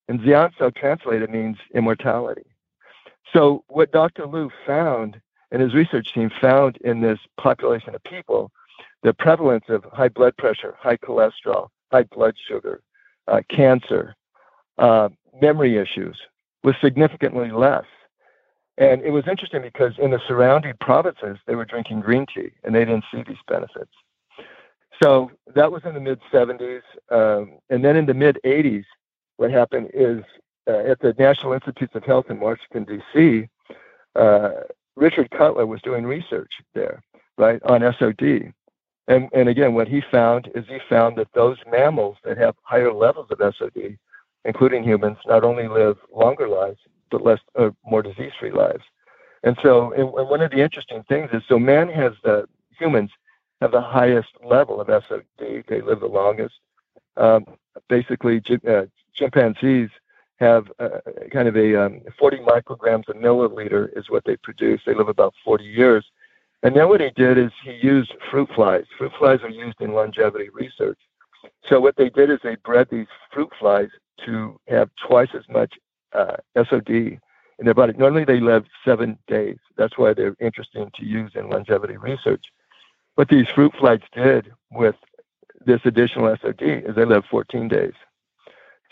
And 0.07 0.19
xiancao 0.21 0.73
translated 0.75 1.29
means 1.29 1.57
immortality. 1.73 2.45
So 3.33 3.63
what 3.67 3.91
Dr. 3.91 4.25
Lu 4.25 4.49
found 4.65 5.19
and 5.51 5.61
his 5.61 5.73
research 5.73 6.13
team 6.13 6.29
found 6.41 6.77
in 6.77 7.01
this 7.01 7.19
population 7.37 7.95
of 7.95 8.03
people 8.03 8.51
the 9.03 9.13
prevalence 9.13 9.65
of 9.69 9.83
high 9.93 10.09
blood 10.09 10.35
pressure, 10.37 10.75
high 10.79 10.97
cholesterol, 10.97 11.69
high 11.91 12.03
blood 12.03 12.35
sugar, 12.47 12.81
uh, 13.27 13.41
cancer, 13.49 14.15
uh, 14.77 15.09
memory 15.41 15.77
issues 15.77 16.17
was 16.63 16.75
significantly 16.81 17.51
less. 17.51 17.85
And 18.77 19.01
it 19.01 19.11
was 19.11 19.27
interesting 19.27 19.61
because 19.61 19.93
in 19.97 20.11
the 20.11 20.21
surrounding 20.27 20.73
provinces, 20.79 21.37
they 21.47 21.55
were 21.55 21.65
drinking 21.65 22.01
green 22.01 22.25
tea 22.33 22.51
and 22.63 22.75
they 22.75 22.85
didn't 22.85 23.05
see 23.11 23.23
these 23.23 23.37
benefits. 23.47 23.91
So 25.01 25.31
that 25.55 25.71
was 25.71 25.83
in 25.85 25.93
the 25.93 25.99
mid 25.99 26.19
70s. 26.31 26.81
Um, 27.09 27.59
and 27.69 27.83
then 27.83 27.95
in 27.95 28.05
the 28.05 28.13
mid 28.13 28.39
80s, 28.45 28.85
what 29.37 29.51
happened 29.51 29.91
is 29.93 30.23
uh, 30.67 30.77
at 30.91 30.99
the 30.99 31.15
National 31.17 31.53
Institutes 31.53 31.95
of 31.95 32.03
Health 32.03 32.25
in 32.29 32.39
Washington, 32.39 32.83
D.C., 32.83 33.47
uh, 34.15 34.49
Richard 34.97 35.29
Cutler 35.29 35.67
was 35.67 35.81
doing 35.83 36.05
research 36.05 36.51
there, 36.73 37.03
right, 37.37 37.61
on 37.63 37.81
SOD. 37.97 38.51
And, 39.07 39.29
and 39.31 39.47
again, 39.47 39.73
what 39.73 39.87
he 39.87 40.01
found 40.11 40.49
is 40.55 40.65
he 40.67 40.79
found 40.89 41.17
that 41.17 41.31
those 41.33 41.57
mammals 41.71 42.17
that 42.25 42.37
have 42.37 42.55
higher 42.63 42.91
levels 42.91 43.27
of 43.29 43.39
SOD, 43.55 43.97
including 44.43 44.83
humans, 44.83 45.17
not 45.25 45.43
only 45.43 45.67
live 45.67 45.97
longer 46.13 46.49
lives, 46.49 46.79
but 47.11 47.23
less, 47.23 47.39
uh, 47.55 47.69
more 47.85 48.01
disease-free 48.01 48.51
lives. 48.51 48.83
And 49.43 49.57
so, 49.61 49.93
and, 49.93 50.09
and 50.15 50.29
one 50.29 50.41
of 50.41 50.51
the 50.51 50.61
interesting 50.61 51.03
things 51.03 51.29
is, 51.31 51.43
so 51.47 51.59
man 51.59 51.89
has 51.89 52.13
the, 52.23 52.47
humans 52.77 53.11
have 53.61 53.71
the 53.71 53.81
highest 53.81 54.29
level 54.43 54.81
of 54.81 54.87
SOD. 54.87 55.23
They 55.67 55.81
live 55.81 55.99
the 55.99 56.07
longest. 56.07 56.55
Um, 57.15 57.45
basically, 57.87 58.41
uh, 58.67 58.85
chimpanzees 59.13 59.89
have 60.37 60.65
kind 61.31 61.47
of 61.47 61.55
a 61.55 61.85
um, 61.85 62.01
40 62.19 62.37
micrograms 62.37 63.09
a 63.09 63.13
milliliter 63.13 63.89
is 63.97 64.09
what 64.09 64.23
they 64.25 64.37
produce. 64.37 64.81
They 64.85 64.93
live 64.93 65.09
about 65.09 65.33
40 65.43 65.63
years. 65.63 66.05
And 66.63 66.75
then 66.75 66.89
what 66.89 67.01
he 67.01 67.11
did 67.15 67.37
is 67.37 67.51
he 67.63 67.79
used 67.81 68.13
fruit 68.31 68.49
flies. 68.55 68.85
Fruit 68.97 69.11
flies 69.17 69.39
are 69.43 69.49
used 69.49 69.79
in 69.81 69.93
longevity 69.93 70.49
research. 70.49 70.99
So 71.69 71.79
what 71.79 71.95
they 71.97 72.09
did 72.09 72.29
is 72.29 72.39
they 72.43 72.55
bred 72.55 72.87
these 72.91 73.07
fruit 73.31 73.49
flies 73.59 73.89
to 74.25 74.59
have 74.67 74.89
twice 75.07 75.29
as 75.35 75.43
much 75.49 75.73
uh, 76.13 76.37
SOD 76.55 76.89
in 76.89 77.65
their 77.65 77.73
body. 77.73 77.93
Normally 77.97 78.25
they 78.25 78.39
live 78.39 78.65
seven 78.85 79.17
days. 79.27 79.57
That's 79.75 79.97
why 79.97 80.13
they're 80.13 80.35
interesting 80.39 80.91
to 80.95 81.05
use 81.05 81.31
in 81.35 81.49
longevity 81.49 81.97
research. 81.97 82.43
What 83.15 83.29
these 83.29 83.47
fruit 83.53 83.73
flies 83.79 84.01
did 84.13 84.51
with 84.71 84.95
this 85.65 85.81
additional 85.85 86.35
SOD 86.41 86.61
is 86.61 86.95
they 86.95 87.05
live 87.05 87.25
14 87.29 87.67
days. 87.67 87.93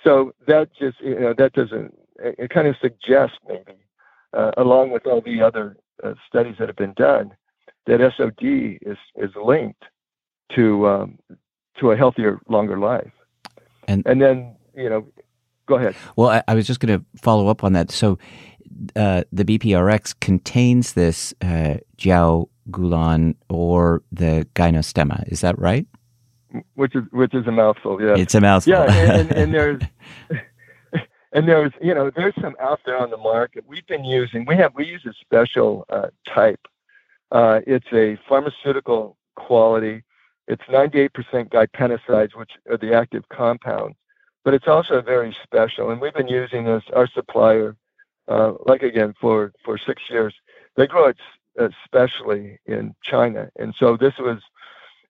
So 0.06 0.34
that 0.48 0.70
just 0.80 1.00
you 1.02 1.20
know 1.20 1.34
that 1.38 1.54
doesn't 1.54 1.98
it 2.18 2.50
kind 2.50 2.68
of 2.68 2.76
suggests 2.82 3.38
maybe 3.48 3.80
uh, 4.34 4.52
along 4.58 4.92
with 4.92 5.06
all 5.06 5.22
the 5.22 5.42
other 5.42 5.78
uh, 6.04 6.14
studies 6.28 6.56
that 6.60 6.68
have 6.68 6.78
been 6.78 6.94
done 6.94 7.32
that 7.88 8.00
SOD 8.18 8.80
is 8.82 8.98
is 9.16 9.32
linked 9.36 9.84
to 10.56 10.88
um, 10.88 11.20
to 11.80 11.92
a 11.92 11.98
healthier, 11.98 12.40
longer 12.48 12.78
life. 12.78 13.12
And 13.88 14.04
and 14.06 14.22
then 14.22 14.56
you 14.76 14.90
know, 14.90 15.08
go 15.68 15.76
ahead. 15.76 15.96
Well, 16.16 16.30
I, 16.30 16.44
I 16.48 16.56
was 16.56 16.68
just 16.68 16.80
going 16.80 17.00
to 17.00 17.06
follow 17.22 17.48
up 17.48 17.64
on 17.64 17.74
that. 17.74 17.92
So 17.92 18.18
uh, 18.96 19.24
the 19.32 19.46
BPRX 19.46 20.20
contains 20.20 20.94
this 20.94 21.34
uh, 21.42 21.78
Jiao 21.98 22.50
Gulan 22.72 23.36
or 23.50 24.02
the 24.12 24.48
gynostemma. 24.56 25.28
Is 25.32 25.42
that 25.42 25.58
right? 25.60 25.88
Which 26.76 26.96
is 26.96 27.04
which 27.12 27.34
is 27.34 27.48
a 27.48 27.52
mouthful. 27.52 28.02
Yeah, 28.02 28.16
it's 28.18 28.36
a 28.36 28.42
mouthful. 28.42 28.74
Yeah, 28.74 28.84
and, 28.84 29.30
and, 29.30 29.32
and 29.32 29.54
there's 29.54 29.82
and 31.34 31.48
there's 31.48 31.72
you 31.82 31.94
know 31.94 32.12
there's 32.16 32.34
some 32.42 32.56
out 32.60 32.80
there 32.86 32.98
on 32.98 33.10
the 33.10 33.18
market. 33.18 33.66
We've 33.68 33.86
been 33.88 34.06
using 34.06 34.46
we 34.46 34.56
have 34.56 34.74
we 34.76 34.86
use 34.86 35.06
a 35.06 35.14
special 35.14 35.86
uh, 35.90 36.08
type. 36.28 36.62
Uh, 37.32 37.60
it's 37.68 37.92
a 37.94 38.18
pharmaceutical 38.28 39.18
quality. 39.36 40.04
It's 40.48 40.62
98% 40.64 41.10
gypenosides, 41.50 42.36
which 42.36 42.52
are 42.70 42.78
the 42.78 42.94
active 42.94 43.28
compounds, 43.30 43.98
but 44.44 44.54
it's 44.54 44.68
also 44.68 45.02
very 45.02 45.36
special. 45.44 45.90
And 45.90 46.00
we've 46.00 46.14
been 46.14 46.28
using 46.28 46.66
this. 46.66 46.84
Our 46.94 47.08
supplier, 47.08 47.76
uh, 48.28 48.54
like 48.66 48.84
again 48.84 49.14
for 49.20 49.52
for 49.64 49.78
six 49.78 50.04
years, 50.10 50.34
they 50.76 50.88
grow 50.88 51.08
it 51.08 51.18
especially 51.58 52.60
in 52.66 52.94
China, 53.04 53.50
and 53.58 53.74
so 53.78 53.98
this 53.98 54.14
was 54.20 54.40
uh, 54.40 54.46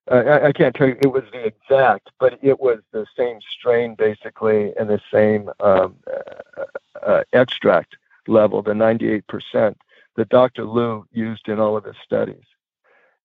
I, 0.10 0.48
I, 0.48 0.52
can't 0.52 0.76
tell 0.76 0.88
you 0.88 0.98
it 1.02 1.12
was 1.12 1.24
the 1.32 1.46
exact, 1.46 2.12
but 2.20 2.38
it 2.44 2.60
was 2.60 2.80
the 2.92 3.08
same 3.18 3.40
strain 3.58 3.96
basically 3.96 4.72
and 4.78 4.90
the 4.90 5.02
same 5.12 5.50
um, 5.60 5.96
uh, 6.08 6.64
uh, 7.02 7.24
extract 7.34 7.96
level, 8.28 8.62
the 8.62 8.74
98% 8.74 9.76
that 10.16 10.30
Dr. 10.30 10.66
Liu 10.66 11.08
used 11.12 11.48
in 11.48 11.60
all 11.60 11.76
of 11.76 11.86
his 11.86 11.96
studies. 12.04 12.44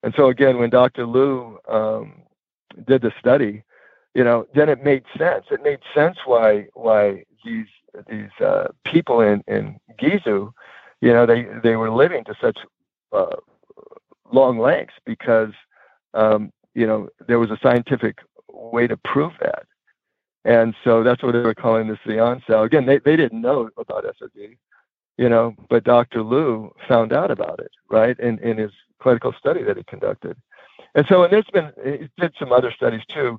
And 0.03 0.15
so 0.17 0.29
again, 0.29 0.59
when 0.59 0.71
Dr. 0.71 1.07
Liu 1.07 1.59
um, 1.69 2.23
did 2.87 3.03
the 3.03 3.13
study, 3.19 3.63
you 4.15 4.25
know, 4.25 4.47
then 4.55 4.69
it 4.69 4.83
made 4.83 5.05
sense. 5.17 5.47
It 5.51 5.63
made 5.63 5.81
sense 5.95 6.19
why 6.25 6.67
why 6.75 7.25
these 7.45 7.67
these 8.09 8.31
uh, 8.41 8.69
people 8.85 9.21
in 9.21 9.45
in 9.47 9.79
Guizhou, 10.01 10.53
you 11.01 11.13
know, 11.13 11.27
they 11.27 11.47
they 11.63 11.77
were 11.77 11.91
living 11.91 12.25
to 12.25 12.35
such 12.41 12.59
uh, 13.13 13.37
long 14.33 14.59
lengths 14.59 14.95
because 15.05 15.53
um, 16.15 16.53
you 16.75 16.87
know, 16.87 17.09
there 17.27 17.39
was 17.39 17.51
a 17.51 17.59
scientific 17.63 18.19
way 18.49 18.87
to 18.87 18.97
prove 18.97 19.33
that. 19.41 19.65
And 20.45 20.75
so 20.85 21.03
that's 21.03 21.23
what 21.23 21.33
they 21.33 21.41
were 21.41 21.55
calling 21.55 21.89
the 21.89 21.99
xiancao. 22.07 22.65
Again, 22.65 22.87
they, 22.87 22.99
they 22.99 23.17
didn't 23.17 23.43
know 23.43 23.69
about 23.77 24.05
SOD, 24.19 24.57
you 25.19 25.29
know, 25.29 25.55
but 25.69 25.85
Dr. 25.85 26.23
Lu 26.23 26.73
found 26.89 27.13
out 27.13 27.31
about 27.31 27.61
it, 27.61 27.71
right, 27.91 28.19
in, 28.19 28.39
in 28.39 28.57
his 28.57 28.73
clinical 29.01 29.33
study 29.33 29.63
that 29.65 29.77
he 29.77 29.83
conducted. 29.85 30.37
And 30.95 31.07
so, 31.09 31.23
and 31.23 31.33
there's 31.33 31.45
been, 31.53 31.73
he 31.85 32.09
did 32.19 32.33
some 32.39 32.53
other 32.53 32.73
studies 32.73 33.03
too. 33.09 33.39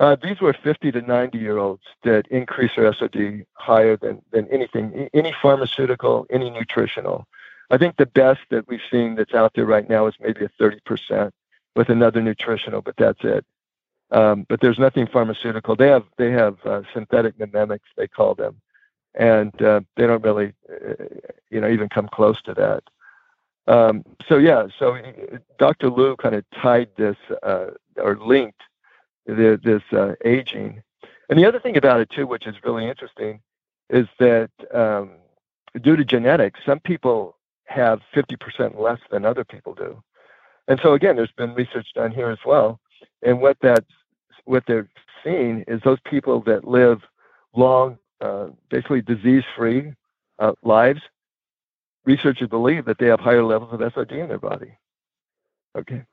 Uh, 0.00 0.16
these 0.22 0.40
were 0.40 0.54
50 0.54 0.92
to 0.92 1.02
90 1.02 1.38
year 1.38 1.58
olds 1.58 1.82
that 2.04 2.26
increased 2.28 2.76
their 2.76 2.92
SOD 2.94 3.44
higher 3.52 3.98
than, 3.98 4.22
than 4.32 4.48
anything, 4.48 5.10
any 5.12 5.34
pharmaceutical, 5.42 6.26
any 6.30 6.48
nutritional. 6.48 7.26
I 7.70 7.76
think 7.76 7.96
the 7.96 8.06
best 8.06 8.40
that 8.50 8.66
we've 8.66 8.80
seen 8.90 9.14
that's 9.14 9.34
out 9.34 9.52
there 9.54 9.66
right 9.66 9.88
now 9.88 10.06
is 10.06 10.14
maybe 10.18 10.46
a 10.46 10.48
30% 10.62 11.30
with 11.76 11.88
another 11.88 12.20
nutritional, 12.20 12.82
but 12.82 12.96
that's 12.96 13.22
it. 13.22 13.44
Um, 14.10 14.44
but 14.48 14.60
there's 14.60 14.78
nothing 14.78 15.06
pharmaceutical. 15.06 15.76
They 15.76 15.88
have 15.88 16.04
they 16.16 16.32
have 16.32 16.58
uh, 16.64 16.82
synthetic 16.92 17.38
mimetics 17.38 17.88
they 17.96 18.08
call 18.08 18.34
them, 18.34 18.60
and 19.14 19.62
uh, 19.62 19.80
they 19.96 20.06
don't 20.06 20.24
really 20.24 20.52
uh, 20.68 21.04
you 21.48 21.60
know 21.60 21.68
even 21.68 21.88
come 21.88 22.08
close 22.08 22.42
to 22.42 22.54
that. 22.54 22.82
Um, 23.72 24.04
so 24.28 24.36
yeah, 24.36 24.66
so 24.78 24.96
uh, 24.96 25.38
Dr. 25.58 25.90
Lu 25.90 26.16
kind 26.16 26.34
of 26.34 26.44
tied 26.60 26.88
this 26.96 27.16
uh, 27.44 27.66
or 27.96 28.16
linked 28.16 28.60
the, 29.26 29.60
this 29.62 29.82
uh, 29.96 30.14
aging, 30.24 30.82
and 31.28 31.38
the 31.38 31.46
other 31.46 31.60
thing 31.60 31.76
about 31.76 32.00
it 32.00 32.10
too, 32.10 32.26
which 32.26 32.48
is 32.48 32.56
really 32.64 32.88
interesting, 32.88 33.40
is 33.90 34.08
that 34.18 34.50
um, 34.74 35.10
due 35.80 35.94
to 35.94 36.04
genetics, 36.04 36.58
some 36.66 36.80
people 36.80 37.36
have 37.64 38.00
50% 38.12 38.80
less 38.80 38.98
than 39.12 39.24
other 39.24 39.44
people 39.44 39.74
do. 39.74 40.02
And 40.70 40.78
so 40.84 40.94
again, 40.94 41.16
there's 41.16 41.32
been 41.32 41.52
research 41.52 41.88
done 41.96 42.12
here 42.12 42.30
as 42.30 42.38
well. 42.46 42.78
And 43.22 43.40
what 43.40 43.56
that's 43.60 43.84
what 44.44 44.62
they're 44.68 44.88
seeing 45.24 45.64
is 45.66 45.80
those 45.82 45.98
people 46.04 46.40
that 46.42 46.64
live 46.64 47.00
long, 47.56 47.98
uh, 48.20 48.46
basically 48.70 49.02
disease-free 49.02 49.92
uh, 50.38 50.52
lives. 50.62 51.00
Researchers 52.04 52.48
believe 52.48 52.84
that 52.84 52.98
they 52.98 53.06
have 53.06 53.18
higher 53.18 53.42
levels 53.42 53.72
of 53.72 53.92
SOD 53.92 54.12
in 54.12 54.28
their 54.28 54.38
body. 54.38 54.72
Okay. 55.76 56.04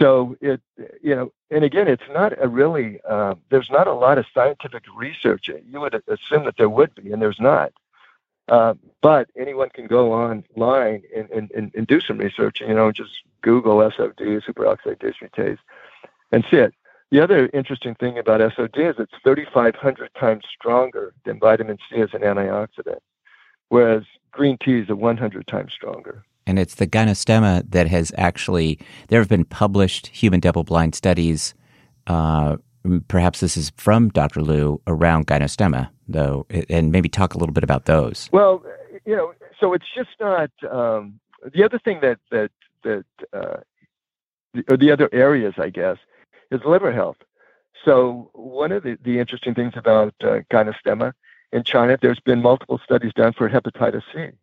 So 0.00 0.36
it, 0.40 0.60
you 1.00 1.14
know, 1.14 1.32
and 1.52 1.62
again, 1.62 1.86
it's 1.86 2.02
not 2.10 2.32
a 2.42 2.48
really, 2.48 3.00
uh, 3.08 3.36
there's 3.50 3.70
not 3.70 3.86
a 3.86 3.92
lot 3.92 4.18
of 4.18 4.26
scientific 4.34 4.82
research. 4.96 5.48
You 5.48 5.80
would 5.80 5.94
assume 6.08 6.44
that 6.46 6.56
there 6.58 6.68
would 6.68 6.92
be, 6.96 7.12
and 7.12 7.22
there's 7.22 7.40
not. 7.40 7.72
Uh, 8.48 8.74
but 9.02 9.28
anyone 9.38 9.70
can 9.70 9.86
go 9.86 10.12
online 10.12 11.02
and, 11.16 11.30
and, 11.30 11.50
and, 11.52 11.72
and, 11.74 11.86
do 11.86 12.00
some 12.00 12.18
research, 12.18 12.60
you 12.60 12.74
know, 12.74 12.90
just 12.90 13.10
Google 13.40 13.88
SOD, 13.96 14.16
superoxide 14.18 14.98
dismutase, 14.98 15.58
and 16.32 16.44
see 16.50 16.56
it. 16.56 16.74
The 17.12 17.20
other 17.20 17.50
interesting 17.52 17.94
thing 17.94 18.18
about 18.18 18.40
SOD 18.54 18.76
is 18.78 18.94
it's 18.98 19.12
3,500 19.22 20.10
times 20.18 20.44
stronger 20.58 21.12
than 21.24 21.38
vitamin 21.38 21.78
C 21.88 22.00
as 22.00 22.08
an 22.14 22.22
antioxidant, 22.22 23.00
whereas 23.68 24.04
green 24.32 24.56
tea 24.58 24.78
is 24.78 24.90
a 24.90 24.96
100 24.96 25.46
times 25.46 25.72
stronger. 25.72 26.24
And 26.46 26.58
it's 26.58 26.74
the 26.74 26.86
gynostemma 26.86 27.70
that 27.70 27.86
has 27.88 28.12
actually, 28.16 28.78
there 29.08 29.20
have 29.20 29.28
been 29.28 29.44
published 29.44 30.08
human 30.08 30.40
double 30.40 30.64
blind 30.64 30.94
studies. 30.94 31.54
Uh, 32.06 32.56
perhaps 33.08 33.40
this 33.40 33.56
is 33.56 33.70
from 33.76 34.08
Dr. 34.08 34.42
Liu 34.42 34.80
around 34.86 35.26
gynostemma, 35.26 35.90
though, 36.12 36.46
and 36.68 36.92
maybe 36.92 37.08
talk 37.08 37.34
a 37.34 37.38
little 37.38 37.52
bit 37.52 37.64
about 37.64 37.86
those. 37.86 38.28
Well, 38.32 38.64
you 39.04 39.16
know, 39.16 39.34
so 39.58 39.72
it's 39.72 39.86
just 39.94 40.10
not 40.20 40.50
um, 40.70 41.20
the 41.52 41.64
other 41.64 41.78
thing 41.78 42.00
that 42.00 42.18
that 42.30 42.50
that 42.84 43.04
uh, 43.32 43.56
or 44.68 44.76
the 44.76 44.90
other 44.90 45.08
areas, 45.12 45.54
I 45.58 45.70
guess, 45.70 45.98
is 46.50 46.60
liver 46.64 46.92
health. 46.92 47.16
So 47.84 48.30
one 48.34 48.72
of 48.72 48.82
the, 48.82 48.98
the 49.02 49.18
interesting 49.18 49.54
things 49.54 49.72
about 49.76 50.14
uh, 50.22 50.40
in 51.52 51.64
China, 51.64 51.98
there's 52.00 52.20
been 52.20 52.40
multiple 52.40 52.80
studies 52.84 53.12
done 53.14 53.32
for 53.32 53.48
hepatitis 53.48 54.02
C. 54.14 54.36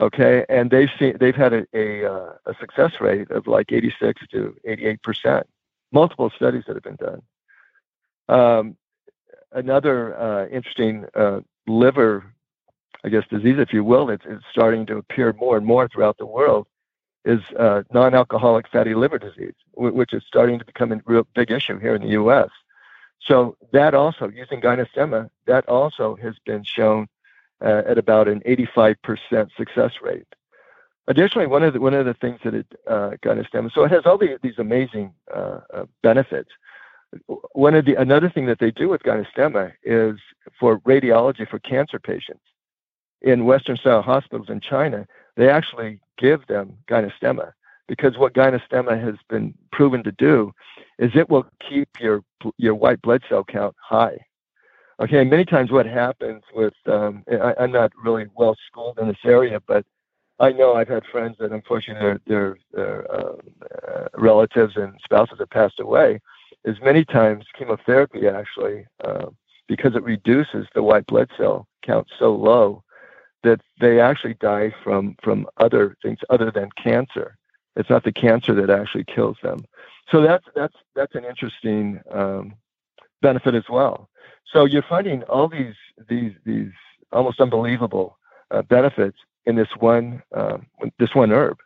Okay, 0.00 0.46
and 0.48 0.70
they've 0.70 0.88
seen 0.98 1.16
they've 1.20 1.36
had 1.36 1.52
a 1.52 1.66
a, 1.74 2.10
uh, 2.10 2.32
a 2.46 2.54
success 2.58 2.92
rate 3.00 3.30
of 3.30 3.46
like 3.46 3.70
86 3.70 4.26
to 4.28 4.56
88 4.64 5.02
percent. 5.02 5.46
Multiple 5.92 6.30
studies 6.34 6.64
that 6.66 6.76
have 6.76 6.82
been 6.82 6.96
done. 6.96 7.22
Um, 8.28 8.76
another 9.52 10.18
uh, 10.18 10.46
interesting 10.48 11.06
uh, 11.14 11.40
liver, 11.66 12.24
I 13.04 13.08
guess, 13.08 13.24
disease, 13.30 13.56
if 13.58 13.72
you 13.72 13.84
will, 13.84 14.06
that's 14.06 14.24
starting 14.50 14.86
to 14.86 14.96
appear 14.98 15.32
more 15.34 15.56
and 15.56 15.66
more 15.66 15.88
throughout 15.88 16.18
the 16.18 16.26
world, 16.26 16.66
is 17.24 17.40
uh, 17.58 17.82
non-alcoholic 17.92 18.68
fatty 18.68 18.94
liver 18.94 19.18
disease, 19.18 19.54
which 19.74 20.12
is 20.12 20.22
starting 20.26 20.58
to 20.58 20.64
become 20.64 20.92
a 20.92 21.00
real 21.04 21.26
big 21.34 21.50
issue 21.50 21.78
here 21.78 21.94
in 21.94 22.02
the 22.02 22.08
U.S. 22.08 22.48
So 23.22 23.56
that 23.72 23.94
also, 23.94 24.28
using 24.28 24.60
gynostemma, 24.60 25.28
that 25.46 25.68
also 25.68 26.16
has 26.16 26.34
been 26.46 26.64
shown 26.64 27.08
uh, 27.62 27.82
at 27.86 27.98
about 27.98 28.28
an 28.28 28.40
85% 28.40 28.96
success 29.56 29.92
rate. 30.02 30.26
Additionally, 31.06 31.46
one 31.46 31.62
of 31.62 31.72
the 31.72 31.80
one 31.80 31.92
of 31.92 32.06
the 32.06 32.14
things 32.14 32.38
that 32.44 32.54
it 32.54 32.66
uh, 32.86 33.10
gynostemma, 33.22 33.72
so 33.72 33.84
it 33.84 33.90
has 33.90 34.06
all 34.06 34.16
the, 34.16 34.38
these 34.42 34.58
amazing 34.58 35.12
uh, 35.34 35.60
uh, 35.74 35.84
benefits. 36.02 36.50
One 37.52 37.74
of 37.74 37.84
the 37.84 37.94
another 37.94 38.30
thing 38.30 38.46
that 38.46 38.58
they 38.58 38.70
do 38.70 38.88
with 38.88 39.02
gynostemma 39.02 39.72
is 39.82 40.18
for 40.58 40.78
radiology 40.80 41.48
for 41.48 41.58
cancer 41.58 41.98
patients 41.98 42.42
in 43.22 43.44
Western 43.44 43.76
style 43.76 44.02
hospitals 44.02 44.48
in 44.48 44.60
China 44.60 45.06
they 45.36 45.48
actually 45.48 46.00
give 46.18 46.46
them 46.48 46.76
gynostemma 46.88 47.52
because 47.88 48.18
what 48.18 48.34
gynostemma 48.34 49.02
has 49.02 49.16
been 49.28 49.54
proven 49.72 50.02
to 50.04 50.12
do 50.12 50.52
is 50.98 51.10
it 51.14 51.30
will 51.30 51.46
keep 51.66 51.88
your 51.98 52.22
your 52.56 52.74
white 52.74 53.00
blood 53.02 53.22
cell 53.28 53.44
count 53.44 53.74
high. 53.82 54.18
Okay, 55.00 55.24
many 55.24 55.46
times 55.46 55.70
what 55.70 55.86
happens 55.86 56.42
with 56.54 56.74
um, 56.86 57.24
I, 57.30 57.54
am 57.64 57.72
not 57.72 57.90
really 58.02 58.26
well 58.36 58.54
schooled 58.66 58.98
in 58.98 59.08
this 59.08 59.24
area, 59.24 59.60
but 59.66 59.84
I 60.38 60.52
know 60.52 60.74
I've 60.74 60.88
had 60.88 61.04
friends 61.06 61.36
that 61.40 61.52
unfortunately 61.52 62.02
their 62.02 62.20
their, 62.26 62.56
their 62.72 63.12
uh, 63.12 63.32
uh, 63.88 64.08
relatives 64.18 64.76
and 64.76 64.94
spouses 65.02 65.38
have 65.38 65.50
passed 65.50 65.80
away. 65.80 66.20
Is 66.64 66.80
many 66.82 67.04
times 67.04 67.44
chemotherapy 67.56 68.28
actually 68.28 68.86
uh, 69.04 69.26
because 69.68 69.94
it 69.94 70.02
reduces 70.02 70.66
the 70.74 70.82
white 70.82 71.06
blood 71.06 71.30
cell 71.36 71.66
count 71.82 72.08
so 72.18 72.34
low 72.34 72.82
that 73.42 73.60
they 73.80 74.00
actually 74.00 74.34
die 74.34 74.74
from 74.82 75.16
from 75.22 75.46
other 75.58 75.96
things 76.02 76.18
other 76.28 76.50
than 76.50 76.68
cancer. 76.82 77.36
It's 77.76 77.88
not 77.88 78.04
the 78.04 78.12
cancer 78.12 78.54
that 78.54 78.70
actually 78.70 79.04
kills 79.04 79.36
them. 79.42 79.64
So 80.10 80.20
that's 80.20 80.44
that's 80.54 80.74
that's 80.94 81.14
an 81.14 81.24
interesting 81.24 82.00
um, 82.10 82.54
benefit 83.22 83.54
as 83.54 83.68
well. 83.68 84.08
So 84.52 84.64
you're 84.64 84.82
finding 84.82 85.22
all 85.24 85.48
these 85.48 85.76
these 86.08 86.32
these 86.44 86.72
almost 87.12 87.40
unbelievable 87.40 88.18
uh, 88.50 88.62
benefits 88.62 89.18
in 89.46 89.56
this 89.56 89.68
one 89.78 90.22
uh, 90.34 90.58
this 90.98 91.14
one 91.14 91.30
herb. 91.30 91.58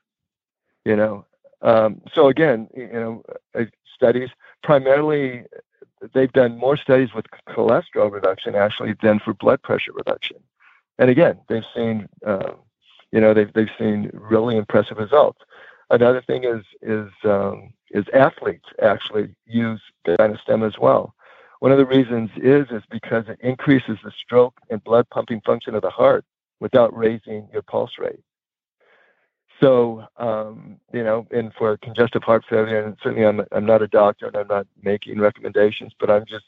You 0.84 0.96
know. 0.96 1.26
Um, 1.62 2.02
so 2.12 2.28
again, 2.28 2.68
you 2.76 2.92
know, 2.92 3.22
uh, 3.58 3.64
studies 3.94 4.28
primarily 4.64 5.44
they've 6.12 6.32
done 6.32 6.58
more 6.58 6.76
studies 6.76 7.14
with 7.14 7.26
cholesterol 7.48 8.10
reduction 8.10 8.56
actually 8.56 8.94
than 9.02 9.20
for 9.20 9.32
blood 9.34 9.62
pressure 9.62 9.92
reduction 9.92 10.38
and 10.98 11.10
again, 11.10 11.40
they've 11.48 11.64
seen, 11.74 12.08
uh, 12.24 12.52
you 13.12 13.20
know, 13.20 13.34
they've 13.34 13.52
they've 13.52 13.68
seen 13.78 14.10
really 14.12 14.56
impressive 14.56 14.98
results. 14.98 15.40
Another 15.90 16.22
thing 16.22 16.44
is 16.44 16.64
is 16.82 17.10
um, 17.24 17.72
is 17.90 18.04
athletes 18.12 18.66
actually 18.82 19.34
use 19.46 19.80
gynostem 20.06 20.66
as 20.66 20.78
well. 20.78 21.14
One 21.60 21.72
of 21.72 21.78
the 21.78 21.86
reasons 21.86 22.30
is 22.36 22.66
is 22.70 22.82
because 22.90 23.24
it 23.28 23.38
increases 23.40 23.98
the 24.04 24.12
stroke 24.12 24.54
and 24.70 24.82
blood 24.84 25.08
pumping 25.10 25.40
function 25.40 25.74
of 25.74 25.82
the 25.82 25.90
heart 25.90 26.24
without 26.60 26.96
raising 26.96 27.48
your 27.52 27.62
pulse 27.62 27.92
rate. 27.98 28.20
So, 29.64 30.06
um, 30.18 30.78
you 30.92 31.02
know, 31.02 31.26
and 31.30 31.50
for 31.54 31.78
congestive 31.78 32.22
heart 32.22 32.44
failure, 32.50 32.84
and 32.84 32.98
certainly 33.02 33.26
I'm, 33.26 33.40
I'm 33.50 33.64
not 33.64 33.80
a 33.80 33.88
doctor 33.88 34.26
and 34.26 34.36
I'm 34.36 34.46
not 34.46 34.66
making 34.82 35.18
recommendations, 35.18 35.92
but 35.98 36.10
I'm 36.10 36.26
just 36.26 36.44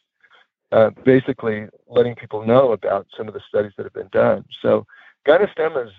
uh, 0.70 0.90
basically 1.02 1.66
letting 1.87 2.14
people 2.14 2.44
know 2.44 2.72
about 2.72 3.07
some 3.16 3.26
of 3.26 3.33
the 3.33 3.40
studies 3.48 3.72
that 3.79 3.85
have 3.85 3.94
been 3.94 4.11
done. 4.12 4.44
So 4.61 4.87
gynostem 5.26 5.87
is 5.87 5.94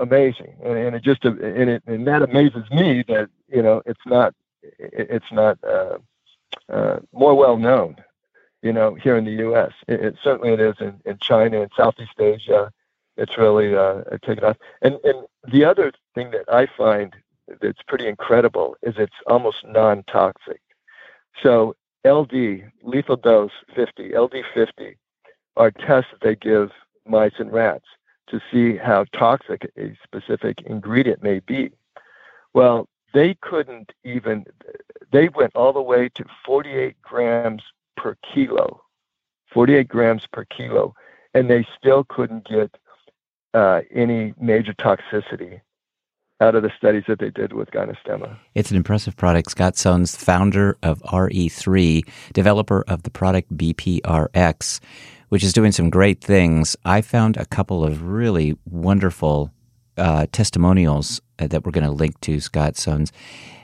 amazing, 0.00 0.56
and, 0.64 0.76
and 0.76 0.96
it 0.96 1.04
just 1.04 1.24
and 1.24 1.70
it 1.70 1.84
and 1.86 2.04
that 2.08 2.22
amazes 2.22 2.68
me 2.72 3.04
that 3.06 3.28
you 3.46 3.62
know 3.62 3.80
it's 3.86 4.04
not 4.04 4.34
it's 4.80 5.30
not 5.30 5.62
uh, 5.62 5.98
uh, 6.72 6.98
more 7.12 7.36
well 7.36 7.56
known, 7.56 7.94
you 8.62 8.72
know, 8.72 8.96
here 8.96 9.16
in 9.16 9.24
the 9.24 9.42
U.S. 9.46 9.70
It, 9.86 10.00
it, 10.00 10.16
certainly 10.24 10.54
it 10.54 10.60
is 10.60 10.74
in, 10.80 11.00
in 11.04 11.18
China 11.20 11.62
and 11.62 11.70
Southeast 11.76 12.18
Asia. 12.18 12.72
It's 13.18 13.36
really 13.36 13.74
uh, 13.74 14.02
taken 14.24 14.44
off. 14.44 14.56
And 14.80 14.96
and 15.04 15.26
the 15.52 15.64
other 15.64 15.92
thing 16.14 16.30
that 16.30 16.44
I 16.52 16.66
find 16.66 17.14
that's 17.60 17.82
pretty 17.86 18.06
incredible 18.06 18.76
is 18.82 18.94
it's 18.98 19.12
almost 19.26 19.66
non-toxic. 19.66 20.60
So 21.42 21.74
LD, 22.04 22.62
lethal 22.82 23.16
dose 23.16 23.52
50, 23.74 24.16
LD 24.16 24.44
50, 24.54 24.96
are 25.56 25.70
tests 25.70 26.10
that 26.12 26.20
they 26.20 26.36
give 26.36 26.70
mice 27.06 27.32
and 27.38 27.52
rats 27.52 27.86
to 28.28 28.40
see 28.52 28.76
how 28.76 29.04
toxic 29.12 29.70
a 29.78 29.96
specific 30.04 30.60
ingredient 30.66 31.22
may 31.22 31.40
be. 31.40 31.70
Well, 32.54 32.88
they 33.14 33.34
couldn't 33.40 33.92
even, 34.04 34.44
they 35.10 35.28
went 35.30 35.56
all 35.56 35.72
the 35.72 35.82
way 35.82 36.10
to 36.10 36.24
48 36.44 37.00
grams 37.02 37.62
per 37.96 38.16
kilo, 38.34 38.82
48 39.52 39.88
grams 39.88 40.26
per 40.30 40.44
kilo, 40.44 40.94
and 41.34 41.48
they 41.48 41.66
still 41.78 42.04
couldn't 42.04 42.46
get 42.46 42.76
uh, 43.54 43.80
any 43.94 44.34
major 44.40 44.74
toxicity 44.74 45.60
out 46.40 46.54
of 46.54 46.62
the 46.62 46.70
studies 46.76 47.02
that 47.08 47.18
they 47.18 47.30
did 47.30 47.52
with 47.52 47.70
Gynostemma. 47.70 48.38
It's 48.54 48.70
an 48.70 48.76
impressive 48.76 49.16
product. 49.16 49.50
Scott 49.50 49.74
Sones, 49.74 50.16
founder 50.16 50.76
of 50.82 51.02
RE3, 51.02 52.08
developer 52.32 52.84
of 52.86 53.02
the 53.02 53.10
product 53.10 53.56
BPRX, 53.56 54.80
which 55.30 55.42
is 55.42 55.52
doing 55.52 55.72
some 55.72 55.90
great 55.90 56.20
things. 56.20 56.76
I 56.84 57.00
found 57.00 57.36
a 57.36 57.46
couple 57.46 57.84
of 57.84 58.02
really 58.02 58.56
wonderful 58.66 59.50
uh, 59.96 60.26
testimonials 60.30 61.20
uh, 61.40 61.48
that 61.48 61.64
we're 61.64 61.72
going 61.72 61.86
to 61.86 61.90
link 61.92 62.20
to 62.20 62.40
Scott 62.40 62.74
Sones. 62.74 63.10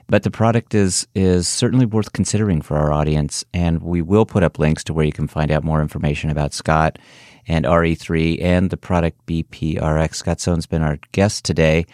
But 0.07 0.23
the 0.23 0.31
product 0.31 0.75
is 0.75 1.07
is 1.15 1.49
certainly 1.49 1.87
worth 1.87 2.13
considering 2.13 2.61
for 2.61 2.77
our 2.77 2.93
audience, 2.93 3.43
and 3.55 3.83
we 3.83 4.03
will 4.03 4.27
put 4.27 4.43
up 4.43 4.59
links 4.59 4.85
to 4.85 4.93
where 4.93 5.07
you 5.07 5.13
can 5.13 5.29
find 5.29 5.51
out 5.51 5.65
more 5.65 5.81
information 5.81 6.29
about 6.29 6.53
Scott 6.53 6.99
and 7.47 7.65
RE3 7.65 8.43
and 8.43 8.71
the 8.71 8.77
product 8.77 9.25
BPRX. 9.27 10.17
Scott 10.17 10.39
Sones 10.39 10.69
been 10.69 10.83
our 10.83 10.99
guest 11.13 11.45
today. 11.45 11.87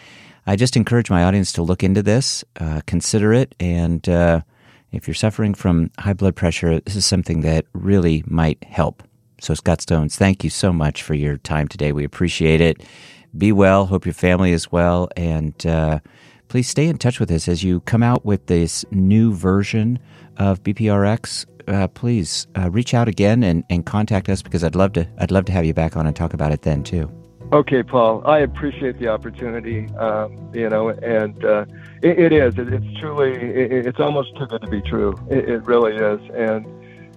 I 0.47 0.55
just 0.55 0.75
encourage 0.75 1.09
my 1.09 1.23
audience 1.23 1.51
to 1.53 1.61
look 1.61 1.83
into 1.83 2.01
this, 2.01 2.43
uh, 2.59 2.81
consider 2.87 3.33
it, 3.33 3.53
and 3.59 4.07
uh, 4.09 4.41
if 4.91 5.07
you're 5.07 5.13
suffering 5.15 5.53
from 5.53 5.91
high 5.99 6.13
blood 6.13 6.35
pressure, 6.35 6.79
this 6.81 6.95
is 6.95 7.05
something 7.05 7.41
that 7.41 7.65
really 7.73 8.23
might 8.27 8.63
help. 8.63 9.03
So, 9.39 9.53
Scott 9.53 9.79
Sones, 9.79 10.15
thank 10.15 10.43
you 10.43 10.49
so 10.49 10.71
much 10.71 11.01
for 11.01 11.13
your 11.13 11.37
time 11.37 11.67
today. 11.67 11.91
We 11.91 12.03
appreciate 12.03 12.61
it. 12.61 12.83
Be 13.35 13.51
well. 13.51 13.85
Hope 13.87 14.05
your 14.05 14.13
family 14.13 14.51
is 14.51 14.71
well. 14.71 15.09
And 15.15 15.65
uh, 15.65 15.99
please 16.47 16.67
stay 16.67 16.87
in 16.87 16.97
touch 16.97 17.19
with 17.19 17.31
us 17.31 17.47
as 17.47 17.63
you 17.63 17.79
come 17.81 18.03
out 18.03 18.25
with 18.25 18.47
this 18.47 18.85
new 18.91 19.33
version 19.33 19.97
of 20.37 20.61
BPRX. 20.63 21.45
Uh, 21.67 21.87
please 21.87 22.47
uh, 22.57 22.69
reach 22.69 22.93
out 22.93 23.07
again 23.07 23.43
and, 23.43 23.63
and 23.69 23.85
contact 23.85 24.29
us 24.29 24.41
because 24.41 24.63
I'd 24.63 24.75
love 24.75 24.93
to 24.93 25.07
I'd 25.17 25.31
love 25.31 25.45
to 25.45 25.51
have 25.51 25.65
you 25.65 25.73
back 25.73 25.95
on 25.95 26.07
and 26.07 26.15
talk 26.15 26.33
about 26.33 26.51
it 26.51 26.61
then 26.61 26.83
too. 26.83 27.11
Okay, 27.53 27.83
Paul. 27.83 28.25
I 28.25 28.39
appreciate 28.39 28.97
the 28.97 29.09
opportunity. 29.09 29.87
Um, 29.95 30.51
you 30.53 30.69
know, 30.69 30.89
and 30.89 31.43
uh, 31.43 31.65
it, 32.01 32.17
it 32.17 32.31
is. 32.31 32.57
It, 32.57 32.71
it's 32.71 32.99
truly. 32.99 33.33
It, 33.33 33.85
it's 33.85 33.99
almost 33.99 34.37
too 34.37 34.45
good 34.47 34.61
to 34.61 34.69
be 34.69 34.81
true. 34.81 35.13
It, 35.29 35.61
really 35.65 35.95
is. 35.95 36.21
And 36.33 36.65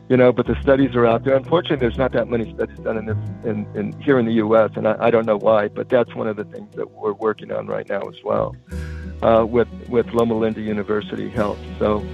you 0.08 0.16
know, 0.16 0.32
but 0.32 0.48
the 0.48 0.60
studies 0.60 0.96
are 0.96 1.06
out 1.06 1.22
there. 1.22 1.36
Unfortunately, 1.36 1.76
there's 1.76 1.98
not 1.98 2.12
that 2.12 2.28
many 2.28 2.52
studies 2.52 2.78
done 2.80 2.98
in 2.98 3.06
this 3.06 3.16
in, 3.44 3.66
in 3.76 4.00
here 4.00 4.18
in 4.18 4.26
the 4.26 4.34
U.S. 4.34 4.72
And 4.74 4.88
I, 4.88 4.96
I 4.98 5.10
don't 5.10 5.24
know 5.24 5.38
why, 5.38 5.68
but 5.68 5.88
that's 5.88 6.12
one 6.16 6.26
of 6.26 6.34
the 6.34 6.44
things 6.44 6.74
that 6.74 6.90
we're 6.90 7.12
working 7.12 7.52
on 7.52 7.68
right 7.68 7.88
now 7.88 8.00
as 8.00 8.16
well 8.24 8.56
uh, 9.22 9.46
with 9.46 9.68
with 9.88 10.08
Loma 10.08 10.34
Linda 10.34 10.60
University 10.60 11.30
Health. 11.30 11.58
So. 11.78 12.04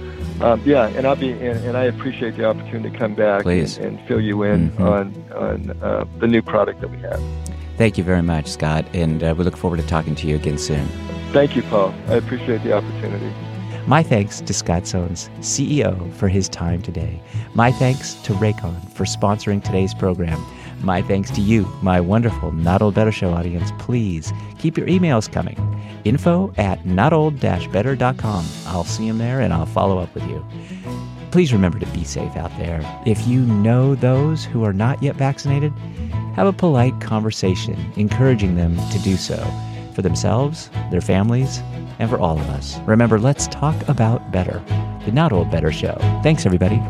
Um, 0.41 0.61
yeah, 0.65 0.87
and 0.87 1.05
I'll 1.05 1.15
be, 1.15 1.31
and, 1.33 1.63
and, 1.65 1.77
I 1.77 1.83
appreciate 1.83 2.35
the 2.35 2.45
opportunity 2.45 2.89
to 2.89 2.97
come 2.97 3.13
back 3.13 3.45
and, 3.45 3.77
and, 3.77 4.07
fill 4.07 4.19
you 4.19 4.41
in 4.41 4.71
mm-hmm. 4.71 4.83
on 4.83 5.31
on 5.35 5.83
uh, 5.83 6.05
the 6.17 6.27
new 6.27 6.41
product 6.41 6.81
that 6.81 6.89
we 6.89 6.97
have. 6.97 7.21
Thank 7.77 7.97
you 7.97 8.03
very 8.03 8.23
much, 8.23 8.47
Scott, 8.47 8.85
and 8.93 9.23
uh, 9.23 9.35
we 9.37 9.43
look 9.43 9.55
forward 9.55 9.77
to 9.77 9.85
talking 9.85 10.15
to 10.15 10.27
you 10.27 10.35
again 10.35 10.57
soon. 10.57 10.87
Thank 11.31 11.55
you, 11.55 11.61
Paul. 11.63 11.93
I 12.07 12.15
appreciate 12.15 12.63
the 12.63 12.73
opportunity. 12.73 13.31
My 13.87 14.03
thanks 14.03 14.41
to 14.41 14.53
Scott 14.53 14.83
Sones, 14.83 15.29
CEO, 15.39 16.13
for 16.13 16.27
his 16.27 16.49
time 16.49 16.81
today. 16.81 17.21
My 17.53 17.71
thanks 17.71 18.15
to 18.21 18.33
Raycon 18.33 18.91
for 18.91 19.05
sponsoring 19.05 19.63
today's 19.63 19.93
program. 19.93 20.43
My 20.83 21.01
thanks 21.01 21.29
to 21.31 21.41
you, 21.41 21.67
my 21.81 22.01
wonderful 22.01 22.51
Not 22.51 22.81
Old 22.81 22.95
Better 22.95 23.11
Show 23.11 23.31
audience. 23.31 23.71
Please 23.77 24.33
keep 24.57 24.77
your 24.77 24.87
emails 24.87 25.31
coming. 25.31 25.57
Info 26.05 26.51
at 26.57 26.83
notold-better.com. 26.83 28.45
I'll 28.65 28.83
see 28.83 29.07
them 29.07 29.19
there 29.19 29.39
and 29.39 29.53
I'll 29.53 29.67
follow 29.67 29.99
up 29.99 30.13
with 30.15 30.27
you. 30.27 30.43
Please 31.29 31.53
remember 31.53 31.79
to 31.79 31.85
be 31.87 32.03
safe 32.03 32.35
out 32.35 32.51
there. 32.57 32.81
If 33.05 33.27
you 33.27 33.41
know 33.41 33.95
those 33.95 34.43
who 34.43 34.63
are 34.63 34.73
not 34.73 35.01
yet 35.03 35.15
vaccinated, 35.15 35.71
have 36.35 36.47
a 36.47 36.53
polite 36.53 36.99
conversation 36.99 37.77
encouraging 37.95 38.55
them 38.55 38.75
to 38.89 38.99
do 38.99 39.17
so 39.17 39.37
for 39.93 40.01
themselves, 40.01 40.69
their 40.89 41.01
families, 41.01 41.61
and 41.99 42.09
for 42.09 42.19
all 42.19 42.39
of 42.39 42.49
us. 42.49 42.79
Remember, 42.81 43.19
let's 43.19 43.47
talk 43.47 43.75
about 43.87 44.31
better. 44.31 44.61
The 45.05 45.11
Not 45.11 45.31
Old 45.31 45.51
Better 45.51 45.71
Show. 45.71 45.95
Thanks, 46.23 46.45
everybody. 46.45 46.81